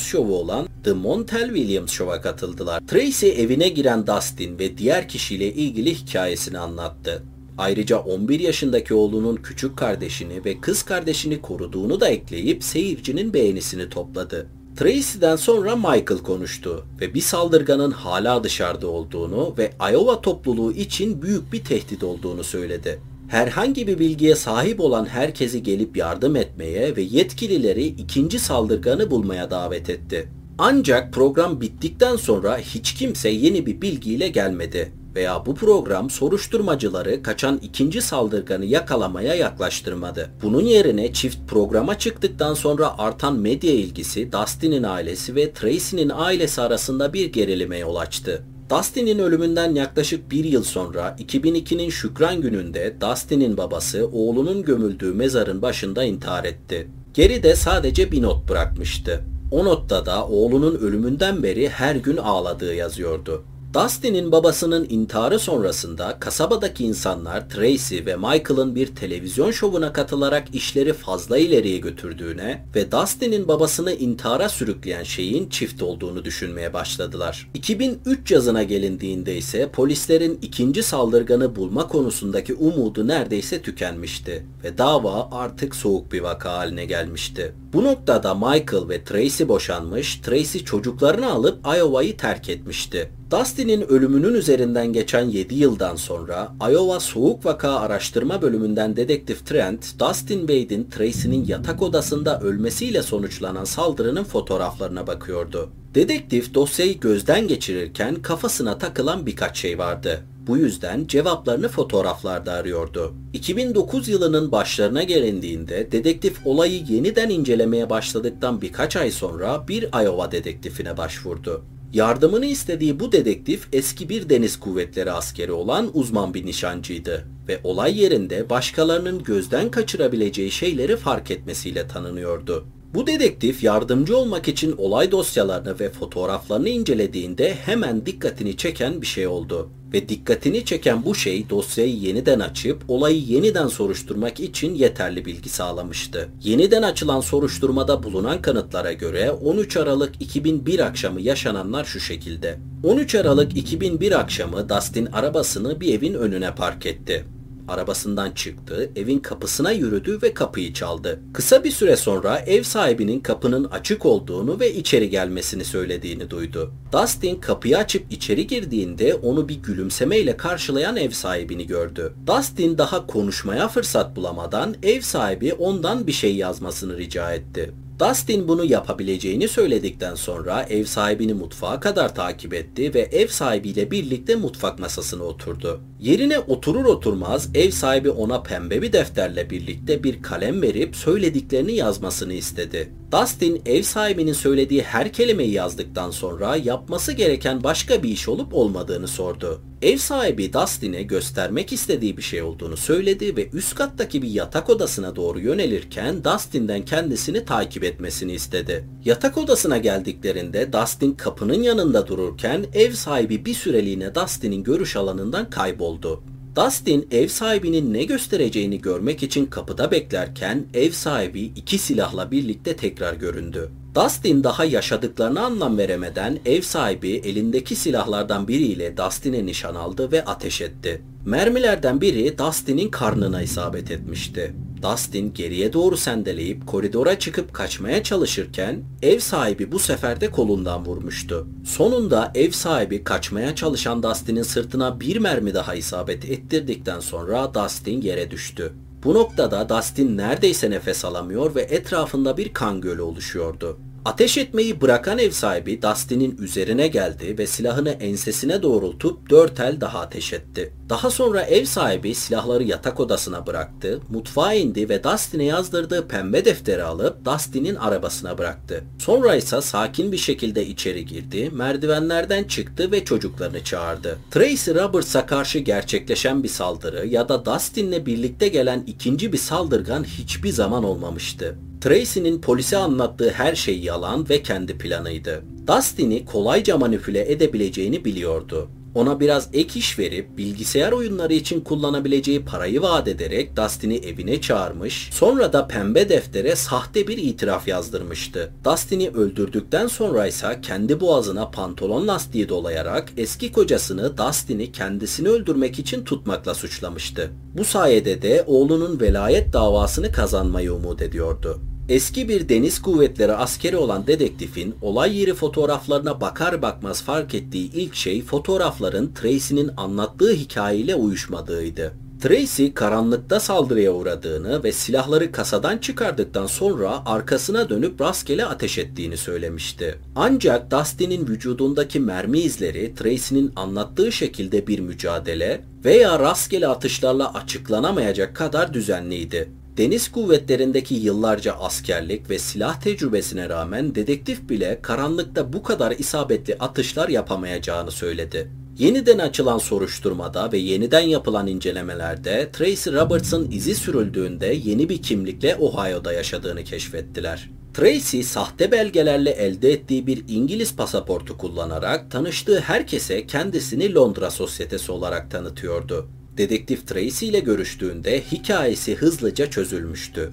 şovu 0.00 0.36
olan 0.36 0.68
The 0.84 0.92
Montel 0.92 1.48
Williams 1.54 1.92
Show'a 1.92 2.20
katıldılar. 2.20 2.82
Tracy 2.86 3.28
evine 3.28 3.68
giren 3.68 4.06
Dustin 4.06 4.58
ve 4.58 4.78
diğer 4.78 5.08
kişiyle 5.08 5.52
ilgili 5.52 5.94
hikayesini 5.94 6.58
anlattı. 6.58 7.22
Ayrıca 7.58 7.98
11 7.98 8.40
yaşındaki 8.40 8.94
oğlunun 8.94 9.36
küçük 9.36 9.76
kardeşini 9.76 10.44
ve 10.44 10.60
kız 10.60 10.82
kardeşini 10.82 11.40
koruduğunu 11.40 12.00
da 12.00 12.08
ekleyip 12.08 12.64
seyircinin 12.64 13.34
beğenisini 13.34 13.88
topladı. 13.88 14.46
Tracy'den 14.76 15.36
sonra 15.36 15.76
Michael 15.76 16.22
konuştu 16.22 16.86
ve 17.00 17.14
bir 17.14 17.20
saldırganın 17.20 17.90
hala 17.90 18.44
dışarıda 18.44 18.86
olduğunu 18.86 19.54
ve 19.58 19.70
Iowa 19.92 20.20
topluluğu 20.20 20.72
için 20.72 21.22
büyük 21.22 21.52
bir 21.52 21.64
tehdit 21.64 22.04
olduğunu 22.04 22.44
söyledi. 22.44 23.00
Herhangi 23.28 23.86
bir 23.86 23.98
bilgiye 23.98 24.34
sahip 24.34 24.80
olan 24.80 25.06
herkesi 25.06 25.62
gelip 25.62 25.96
yardım 25.96 26.36
etmeye 26.36 26.96
ve 26.96 27.02
yetkilileri 27.02 27.86
ikinci 27.86 28.38
saldırganı 28.38 29.10
bulmaya 29.10 29.50
davet 29.50 29.90
etti. 29.90 30.28
Ancak 30.58 31.12
program 31.12 31.60
bittikten 31.60 32.16
sonra 32.16 32.58
hiç 32.58 32.94
kimse 32.94 33.28
yeni 33.28 33.66
bir 33.66 33.82
bilgiyle 33.82 34.28
gelmedi 34.28 34.92
veya 35.18 35.46
bu 35.46 35.54
program 35.54 36.10
soruşturmacıları 36.10 37.22
kaçan 37.22 37.58
ikinci 37.62 38.02
saldırganı 38.02 38.64
yakalamaya 38.64 39.34
yaklaştırmadı. 39.34 40.30
Bunun 40.42 40.60
yerine 40.60 41.12
çift 41.12 41.38
programa 41.48 41.98
çıktıktan 41.98 42.54
sonra 42.54 42.98
artan 42.98 43.34
medya 43.34 43.72
ilgisi 43.72 44.32
Dustin'in 44.32 44.82
ailesi 44.82 45.34
ve 45.34 45.52
Tracy'nin 45.52 46.08
ailesi 46.14 46.60
arasında 46.60 47.12
bir 47.12 47.32
gerilime 47.32 47.78
yol 47.78 47.96
açtı. 47.96 48.42
Dustin'in 48.70 49.18
ölümünden 49.18 49.74
yaklaşık 49.74 50.30
bir 50.30 50.44
yıl 50.44 50.62
sonra 50.64 51.16
2002'nin 51.18 51.90
Şükran 51.90 52.40
gününde 52.40 52.96
Dustin'in 53.00 53.56
babası 53.56 54.08
oğlunun 54.12 54.62
gömüldüğü 54.62 55.12
mezarın 55.12 55.62
başında 55.62 56.04
intihar 56.04 56.44
etti. 56.44 56.88
Geride 57.14 57.56
sadece 57.56 58.12
bir 58.12 58.22
not 58.22 58.48
bırakmıştı. 58.48 59.24
O 59.50 59.64
notta 59.64 60.06
da 60.06 60.26
oğlunun 60.26 60.74
ölümünden 60.74 61.42
beri 61.42 61.68
her 61.68 61.96
gün 61.96 62.16
ağladığı 62.16 62.74
yazıyordu. 62.74 63.44
Dustin'in 63.74 64.32
babasının 64.32 64.86
intiharı 64.90 65.38
sonrasında 65.38 66.16
kasabadaki 66.20 66.84
insanlar 66.84 67.48
Tracy 67.50 67.98
ve 68.06 68.16
Michael'ın 68.16 68.74
bir 68.74 68.86
televizyon 68.86 69.50
şovuna 69.50 69.92
katılarak 69.92 70.54
işleri 70.54 70.92
fazla 70.92 71.38
ileriye 71.38 71.78
götürdüğüne 71.78 72.64
ve 72.74 72.92
Dustin'in 72.92 73.48
babasını 73.48 73.92
intihara 73.92 74.48
sürükleyen 74.48 75.02
şeyin 75.02 75.48
çift 75.48 75.82
olduğunu 75.82 76.24
düşünmeye 76.24 76.72
başladılar. 76.72 77.50
2003 77.54 78.30
yazına 78.30 78.62
gelindiğinde 78.62 79.36
ise 79.36 79.70
polislerin 79.70 80.38
ikinci 80.42 80.82
saldırganı 80.82 81.56
bulma 81.56 81.88
konusundaki 81.88 82.54
umudu 82.54 83.08
neredeyse 83.08 83.62
tükenmişti 83.62 84.46
ve 84.64 84.78
dava 84.78 85.28
artık 85.32 85.74
soğuk 85.74 86.12
bir 86.12 86.20
vaka 86.20 86.52
haline 86.52 86.84
gelmişti. 86.84 87.54
Bu 87.72 87.84
noktada 87.84 88.34
Michael 88.34 88.88
ve 88.88 89.04
Tracy 89.04 89.44
boşanmış, 89.48 90.16
Tracy 90.16 90.58
çocuklarını 90.58 91.30
alıp 91.30 91.66
Iowa'yı 91.66 92.16
terk 92.16 92.48
etmişti. 92.48 93.10
Dustin'in 93.30 93.80
ölümünün 93.80 94.34
üzerinden 94.34 94.92
geçen 94.92 95.24
7 95.24 95.54
yıldan 95.54 95.96
sonra 95.96 96.52
Iowa 96.70 97.00
Soğuk 97.00 97.46
Vaka 97.46 97.70
Araştırma 97.70 98.42
Bölümünden 98.42 98.96
dedektif 98.96 99.46
Trent, 99.46 100.00
Dustin 100.00 100.38
Wade'in 100.38 100.90
Tracy'nin 100.90 101.44
yatak 101.46 101.82
odasında 101.82 102.40
ölmesiyle 102.40 103.02
sonuçlanan 103.02 103.64
saldırının 103.64 104.24
fotoğraflarına 104.24 105.06
bakıyordu. 105.06 105.70
Dedektif 105.94 106.54
dosyayı 106.54 107.00
gözden 107.00 107.48
geçirirken 107.48 108.14
kafasına 108.14 108.78
takılan 108.78 109.26
birkaç 109.26 109.58
şey 109.58 109.78
vardı. 109.78 110.24
Bu 110.46 110.56
yüzden 110.56 111.06
cevaplarını 111.06 111.68
fotoğraflarda 111.68 112.52
arıyordu. 112.52 113.14
2009 113.32 114.08
yılının 114.08 114.52
başlarına 114.52 115.02
gelindiğinde 115.02 115.92
dedektif 115.92 116.46
olayı 116.46 116.84
yeniden 116.88 117.30
incelemeye 117.30 117.90
başladıktan 117.90 118.60
birkaç 118.60 118.96
ay 118.96 119.10
sonra 119.10 119.68
bir 119.68 119.82
Iowa 120.04 120.32
dedektifine 120.32 120.96
başvurdu. 120.96 121.62
Yardımını 121.92 122.46
istediği 122.46 123.00
bu 123.00 123.12
dedektif 123.12 123.68
eski 123.72 124.08
bir 124.08 124.28
deniz 124.28 124.60
kuvvetleri 124.60 125.12
askeri 125.12 125.52
olan 125.52 125.90
uzman 125.94 126.34
bir 126.34 126.46
nişancıydı 126.46 127.24
ve 127.48 127.60
olay 127.64 128.00
yerinde 128.00 128.50
başkalarının 128.50 129.22
gözden 129.22 129.70
kaçırabileceği 129.70 130.50
şeyleri 130.50 130.96
fark 130.96 131.30
etmesiyle 131.30 131.88
tanınıyordu. 131.88 132.66
Bu 132.94 133.06
dedektif 133.06 133.62
yardımcı 133.62 134.16
olmak 134.16 134.48
için 134.48 134.74
olay 134.78 135.10
dosyalarını 135.12 135.80
ve 135.80 135.90
fotoğraflarını 135.90 136.68
incelediğinde 136.68 137.54
hemen 137.54 138.06
dikkatini 138.06 138.56
çeken 138.56 139.02
bir 139.02 139.06
şey 139.06 139.26
oldu. 139.26 139.70
Ve 139.92 140.08
dikkatini 140.08 140.64
çeken 140.64 141.04
bu 141.04 141.14
şey 141.14 141.50
dosyayı 141.50 141.96
yeniden 141.96 142.40
açıp 142.40 142.84
olayı 142.88 143.20
yeniden 143.20 143.66
soruşturmak 143.66 144.40
için 144.40 144.74
yeterli 144.74 145.24
bilgi 145.24 145.48
sağlamıştı. 145.48 146.28
Yeniden 146.42 146.82
açılan 146.82 147.20
soruşturmada 147.20 148.02
bulunan 148.02 148.42
kanıtlara 148.42 148.92
göre 148.92 149.30
13 149.30 149.76
Aralık 149.76 150.12
2001 150.20 150.78
akşamı 150.78 151.20
yaşananlar 151.20 151.84
şu 151.84 152.00
şekilde. 152.00 152.58
13 152.82 153.14
Aralık 153.14 153.56
2001 153.56 154.20
akşamı 154.20 154.68
Dustin 154.68 155.06
arabasını 155.06 155.80
bir 155.80 155.94
evin 155.94 156.14
önüne 156.14 156.54
park 156.54 156.86
etti. 156.86 157.24
Arabasından 157.68 158.30
çıktı, 158.30 158.90
evin 158.96 159.18
kapısına 159.18 159.70
yürüdü 159.70 160.18
ve 160.22 160.34
kapıyı 160.34 160.72
çaldı. 160.72 161.20
Kısa 161.34 161.64
bir 161.64 161.70
süre 161.70 161.96
sonra 161.96 162.38
ev 162.38 162.62
sahibinin 162.62 163.20
kapının 163.20 163.64
açık 163.64 164.06
olduğunu 164.06 164.60
ve 164.60 164.74
içeri 164.74 165.10
gelmesini 165.10 165.64
söylediğini 165.64 166.30
duydu. 166.30 166.72
Dustin 166.92 167.36
kapıyı 167.36 167.78
açıp 167.78 168.12
içeri 168.12 168.46
girdiğinde 168.46 169.14
onu 169.14 169.48
bir 169.48 169.62
gülümsemeyle 169.62 170.36
karşılayan 170.36 170.96
ev 170.96 171.10
sahibini 171.10 171.66
gördü. 171.66 172.12
Dustin 172.26 172.78
daha 172.78 173.06
konuşmaya 173.06 173.68
fırsat 173.68 174.16
bulamadan 174.16 174.74
ev 174.82 175.00
sahibi 175.00 175.52
ondan 175.54 176.06
bir 176.06 176.12
şey 176.12 176.36
yazmasını 176.36 176.98
rica 176.98 177.32
etti. 177.32 177.72
Dustin 178.00 178.48
bunu 178.48 178.64
yapabileceğini 178.64 179.48
söyledikten 179.48 180.14
sonra 180.14 180.62
ev 180.62 180.84
sahibini 180.84 181.34
mutfağa 181.34 181.80
kadar 181.80 182.14
takip 182.14 182.54
etti 182.54 182.94
ve 182.94 183.00
ev 183.00 183.28
sahibiyle 183.28 183.90
birlikte 183.90 184.34
mutfak 184.34 184.78
masasına 184.78 185.22
oturdu. 185.22 185.80
Yerine 186.00 186.38
oturur 186.38 186.84
oturmaz 186.84 187.50
ev 187.54 187.70
sahibi 187.70 188.10
ona 188.10 188.42
pembe 188.42 188.82
bir 188.82 188.92
defterle 188.92 189.50
birlikte 189.50 190.04
bir 190.04 190.22
kalem 190.22 190.62
verip 190.62 190.96
söylediklerini 190.96 191.72
yazmasını 191.72 192.32
istedi. 192.32 192.92
Dustin 193.12 193.62
ev 193.66 193.82
sahibinin 193.82 194.32
söylediği 194.32 194.82
her 194.82 195.12
kelimeyi 195.12 195.52
yazdıktan 195.52 196.10
sonra 196.10 196.56
yapması 196.56 197.12
gereken 197.12 197.64
başka 197.64 198.02
bir 198.02 198.08
iş 198.08 198.28
olup 198.28 198.54
olmadığını 198.54 199.08
sordu. 199.08 199.60
Ev 199.82 199.96
sahibi 199.96 200.52
Dustin'e 200.52 201.02
göstermek 201.02 201.72
istediği 201.72 202.16
bir 202.16 202.22
şey 202.22 202.42
olduğunu 202.42 202.76
söyledi 202.76 203.36
ve 203.36 203.48
üst 203.52 203.74
kattaki 203.74 204.22
bir 204.22 204.28
yatak 204.28 204.70
odasına 204.70 205.16
doğru 205.16 205.40
yönelirken 205.40 206.24
Dustin'den 206.24 206.84
kendisini 206.84 207.44
takip 207.44 207.84
etmesini 207.84 208.32
istedi. 208.32 208.84
Yatak 209.04 209.38
odasına 209.38 209.78
geldiklerinde 209.78 210.72
Dustin 210.72 211.12
kapının 211.12 211.62
yanında 211.62 212.06
dururken 212.06 212.66
ev 212.74 212.92
sahibi 212.92 213.44
bir 213.44 213.54
süreliğine 213.54 214.14
Dustin'in 214.14 214.64
görüş 214.64 214.96
alanından 214.96 215.50
kayboldu. 215.50 216.22
Dustin 216.56 217.08
ev 217.10 217.28
sahibinin 217.28 217.94
ne 217.94 218.04
göstereceğini 218.04 218.80
görmek 218.80 219.22
için 219.22 219.46
kapıda 219.46 219.90
beklerken 219.90 220.66
ev 220.74 220.90
sahibi 220.90 221.40
iki 221.40 221.78
silahla 221.78 222.30
birlikte 222.30 222.76
tekrar 222.76 223.14
göründü. 223.14 223.70
Dustin 223.98 224.44
daha 224.44 224.64
yaşadıklarına 224.64 225.40
anlam 225.40 225.78
veremeden 225.78 226.38
ev 226.46 226.62
sahibi 226.62 227.10
elindeki 227.10 227.76
silahlardan 227.76 228.48
biriyle 228.48 228.96
Dustin'e 228.96 229.46
nişan 229.46 229.74
aldı 229.74 230.12
ve 230.12 230.24
ateş 230.24 230.60
etti. 230.60 231.02
Mermilerden 231.26 232.00
biri 232.00 232.38
Dustin'in 232.38 232.90
karnına 232.90 233.42
isabet 233.42 233.90
etmişti. 233.90 234.54
Dustin 234.82 235.34
geriye 235.34 235.72
doğru 235.72 235.96
sendeleyip 235.96 236.66
koridora 236.66 237.18
çıkıp 237.18 237.54
kaçmaya 237.54 238.02
çalışırken 238.02 238.82
ev 239.02 239.18
sahibi 239.18 239.72
bu 239.72 239.78
sefer 239.78 240.20
de 240.20 240.30
kolundan 240.30 240.86
vurmuştu. 240.86 241.46
Sonunda 241.66 242.32
ev 242.34 242.50
sahibi 242.50 243.04
kaçmaya 243.04 243.54
çalışan 243.54 244.02
Dustin'in 244.02 244.42
sırtına 244.42 245.00
bir 245.00 245.16
mermi 245.16 245.54
daha 245.54 245.74
isabet 245.74 246.24
ettirdikten 246.24 247.00
sonra 247.00 247.54
Dustin 247.54 248.00
yere 248.00 248.30
düştü. 248.30 248.72
Bu 249.04 249.14
noktada 249.14 249.68
Dustin 249.68 250.16
neredeyse 250.16 250.70
nefes 250.70 251.04
alamıyor 251.04 251.54
ve 251.54 251.62
etrafında 251.62 252.36
bir 252.36 252.52
kan 252.52 252.80
gölü 252.80 253.02
oluşuyordu. 253.02 253.78
Ateş 254.08 254.38
etmeyi 254.38 254.80
bırakan 254.80 255.18
ev 255.18 255.30
sahibi 255.30 255.82
Dustin'in 255.82 256.36
üzerine 256.38 256.88
geldi 256.88 257.38
ve 257.38 257.46
silahını 257.46 257.90
ensesine 257.90 258.62
doğrultup 258.62 259.30
dört 259.30 259.60
el 259.60 259.80
daha 259.80 260.00
ateş 260.00 260.32
etti. 260.32 260.72
Daha 260.88 261.10
sonra 261.10 261.42
ev 261.42 261.64
sahibi 261.64 262.14
silahları 262.14 262.64
yatak 262.64 263.00
odasına 263.00 263.46
bıraktı, 263.46 264.00
mutfağa 264.10 264.52
indi 264.54 264.88
ve 264.88 265.04
Dustin'e 265.04 265.44
yazdırdığı 265.44 266.08
pembe 266.08 266.44
defteri 266.44 266.82
alıp 266.82 267.24
Dustin'in 267.24 267.74
arabasına 267.74 268.38
bıraktı. 268.38 268.84
Sonra 268.98 269.36
ise 269.36 269.60
sakin 269.60 270.12
bir 270.12 270.18
şekilde 270.18 270.66
içeri 270.66 271.06
girdi, 271.06 271.50
merdivenlerden 271.52 272.44
çıktı 272.44 272.92
ve 272.92 273.04
çocuklarını 273.04 273.64
çağırdı. 273.64 274.18
Tracy 274.30 274.70
Roberts'a 274.70 275.26
karşı 275.26 275.58
gerçekleşen 275.58 276.42
bir 276.42 276.48
saldırı 276.48 277.06
ya 277.06 277.28
da 277.28 277.44
Dustin'le 277.44 278.06
birlikte 278.06 278.48
gelen 278.48 278.84
ikinci 278.86 279.32
bir 279.32 279.38
saldırgan 279.38 280.04
hiçbir 280.04 280.50
zaman 280.50 280.84
olmamıştı. 280.84 281.56
Tracy'nin 281.80 282.40
polise 282.40 282.76
anlattığı 282.76 283.30
her 283.30 283.54
şey 283.54 283.78
yalan 283.78 284.28
ve 284.28 284.42
kendi 284.42 284.78
planıydı. 284.78 285.42
Dustin'i 285.66 286.24
kolayca 286.24 286.78
manipüle 286.78 287.32
edebileceğini 287.32 288.04
biliyordu. 288.04 288.70
Ona 288.94 289.20
biraz 289.20 289.48
ek 289.52 289.78
iş 289.78 289.98
verip 289.98 290.38
bilgisayar 290.38 290.92
oyunları 290.92 291.32
için 291.34 291.60
kullanabileceği 291.60 292.44
parayı 292.44 292.82
vaat 292.82 293.08
ederek 293.08 293.56
Dustin'i 293.56 293.96
evine 293.96 294.40
çağırmış, 294.40 295.10
sonra 295.12 295.52
da 295.52 295.66
pembe 295.66 296.08
deftere 296.08 296.56
sahte 296.56 297.08
bir 297.08 297.18
itiraf 297.18 297.68
yazdırmıştı. 297.68 298.52
Dustin'i 298.64 299.08
öldürdükten 299.10 299.86
sonra 299.86 300.26
ise 300.26 300.58
kendi 300.62 301.00
boğazına 301.00 301.50
pantolon 301.50 302.08
lastiği 302.08 302.48
dolayarak 302.48 303.12
eski 303.16 303.52
kocasını 303.52 304.18
Dustin'i 304.18 304.72
kendisini 304.72 305.28
öldürmek 305.28 305.78
için 305.78 306.04
tutmakla 306.04 306.54
suçlamıştı. 306.54 307.30
Bu 307.54 307.64
sayede 307.64 308.22
de 308.22 308.44
oğlunun 308.46 309.00
velayet 309.00 309.52
davasını 309.52 310.12
kazanmayı 310.12 310.72
umut 310.72 311.02
ediyordu. 311.02 311.60
Eski 311.88 312.28
bir 312.28 312.48
deniz 312.48 312.82
kuvvetleri 312.82 313.32
askeri 313.32 313.76
olan 313.76 314.06
dedektifin 314.06 314.74
olay 314.82 315.18
yeri 315.18 315.34
fotoğraflarına 315.34 316.20
bakar 316.20 316.62
bakmaz 316.62 317.02
fark 317.02 317.34
ettiği 317.34 317.72
ilk 317.72 317.94
şey 317.94 318.22
fotoğrafların 318.22 319.14
Tracy'nin 319.14 319.70
anlattığı 319.76 320.32
hikayeyle 320.32 320.94
uyuşmadığıydı. 320.94 321.92
Tracy 322.22 322.66
karanlıkta 322.74 323.40
saldırıya 323.40 323.92
uğradığını 323.92 324.64
ve 324.64 324.72
silahları 324.72 325.32
kasadan 325.32 325.78
çıkardıktan 325.78 326.46
sonra 326.46 327.02
arkasına 327.06 327.68
dönüp 327.68 328.00
rastgele 328.00 328.46
ateş 328.46 328.78
ettiğini 328.78 329.16
söylemişti. 329.16 329.98
Ancak 330.16 330.70
Dustin'in 330.70 331.26
vücudundaki 331.26 332.00
mermi 332.00 332.38
izleri 332.38 332.94
Tracy'nin 332.94 333.52
anlattığı 333.56 334.12
şekilde 334.12 334.66
bir 334.66 334.78
mücadele 334.78 335.64
veya 335.84 336.18
rastgele 336.18 336.68
atışlarla 336.68 337.34
açıklanamayacak 337.34 338.36
kadar 338.36 338.74
düzenliydi. 338.74 339.48
Deniz 339.78 340.12
kuvvetlerindeki 340.12 340.94
yıllarca 340.94 341.52
askerlik 341.52 342.30
ve 342.30 342.38
silah 342.38 342.80
tecrübesine 342.80 343.48
rağmen 343.48 343.94
dedektif 343.94 344.48
bile 344.48 344.78
karanlıkta 344.82 345.52
bu 345.52 345.62
kadar 345.62 345.92
isabetli 345.92 346.54
atışlar 346.54 347.08
yapamayacağını 347.08 347.90
söyledi. 347.90 348.50
Yeniden 348.78 349.18
açılan 349.18 349.58
soruşturmada 349.58 350.52
ve 350.52 350.58
yeniden 350.58 351.00
yapılan 351.00 351.46
incelemelerde 351.46 352.50
Tracy 352.52 352.90
Roberts'ın 352.90 353.50
izi 353.50 353.74
sürüldüğünde 353.74 354.46
yeni 354.46 354.88
bir 354.88 355.02
kimlikle 355.02 355.56
Ohio'da 355.56 356.12
yaşadığını 356.12 356.64
keşfettiler. 356.64 357.50
Tracy 357.74 358.20
sahte 358.20 358.72
belgelerle 358.72 359.30
elde 359.30 359.72
ettiği 359.72 360.06
bir 360.06 360.24
İngiliz 360.28 360.76
pasaportu 360.76 361.38
kullanarak 361.38 362.10
tanıştığı 362.10 362.60
herkese 362.60 363.26
kendisini 363.26 363.94
Londra 363.94 364.30
sosyetesi 364.30 364.92
olarak 364.92 365.30
tanıtıyordu. 365.30 366.08
Dedektif 366.38 366.86
Tracy 366.86 367.28
ile 367.28 367.40
görüştüğünde 367.40 368.20
hikayesi 368.20 368.94
hızlıca 368.94 369.50
çözülmüştü. 369.50 370.30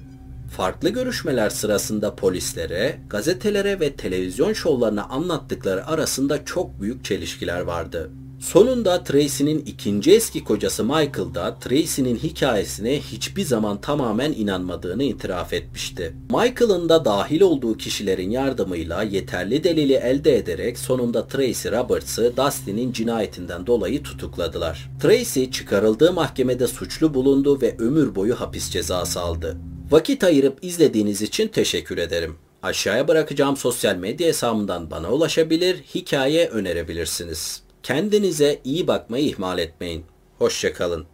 Farklı 0.58 0.90
görüşmeler 0.90 1.50
sırasında 1.50 2.16
polislere, 2.16 3.00
gazetelere 3.10 3.80
ve 3.80 3.96
televizyon 3.96 4.54
şovlarına 4.54 5.04
anlattıkları 5.04 5.88
arasında 5.88 6.46
çok 6.46 6.82
büyük 6.82 7.06
çelişkiler 7.06 7.62
vardı. 7.62 8.12
Sonunda 8.40 9.04
Tracy'nin 9.04 9.60
ikinci 9.66 10.12
eski 10.12 10.44
kocası 10.44 10.84
Michael 10.84 11.34
da 11.34 11.60
Tracy'nin 11.60 12.16
hikayesine 12.16 13.00
hiçbir 13.00 13.44
zaman 13.44 13.82
tamamen 13.82 14.32
inanmadığını 14.32 15.04
itiraf 15.04 15.54
etmişti. 15.54 16.14
Michael'ın 16.30 16.90
da 16.90 17.06
dahil 17.06 17.42
olduğu 17.42 17.78
kişilerin 17.78 18.30
yardımıyla 18.30 19.04
yeterli 19.04 19.64
delili 19.64 19.94
elde 19.94 20.38
ederek 20.38 20.80
sonunda 20.80 21.28
Tracy 21.28 21.70
Roberts'ı 21.70 22.38
Dustin'in 22.38 22.92
cinayetinden 22.92 23.68
dolayı 23.68 24.04
tutukladılar. 24.04 24.90
Tracy 25.02 25.46
çıkarıldığı 25.46 26.14
mahkemede 26.14 26.68
suçlu 26.68 27.14
bulundu 27.14 27.62
ve 27.62 27.76
ömür 27.80 28.16
boyu 28.16 28.36
hapis 28.42 28.70
cezası 28.70 29.22
aldı. 29.22 29.58
Vakit 29.92 30.24
ayırıp 30.24 30.60
izlediğiniz 30.62 31.22
için 31.22 31.48
teşekkür 31.48 31.98
ederim. 31.98 32.36
Aşağıya 32.64 33.08
bırakacağım 33.08 33.58
sosyal 33.58 33.96
medya 33.96 34.28
hesabımdan 34.28 34.92
bana 34.92 35.12
ulaşabilir, 35.12 35.78
hikaye 35.96 36.48
önerebilirsiniz. 36.48 37.65
Kendinize 37.86 38.62
iyi 38.64 38.88
bakmayı 38.88 39.26
ihmal 39.26 39.60
etmeyin. 39.60 40.06
Hoşçakalın. 40.38 41.06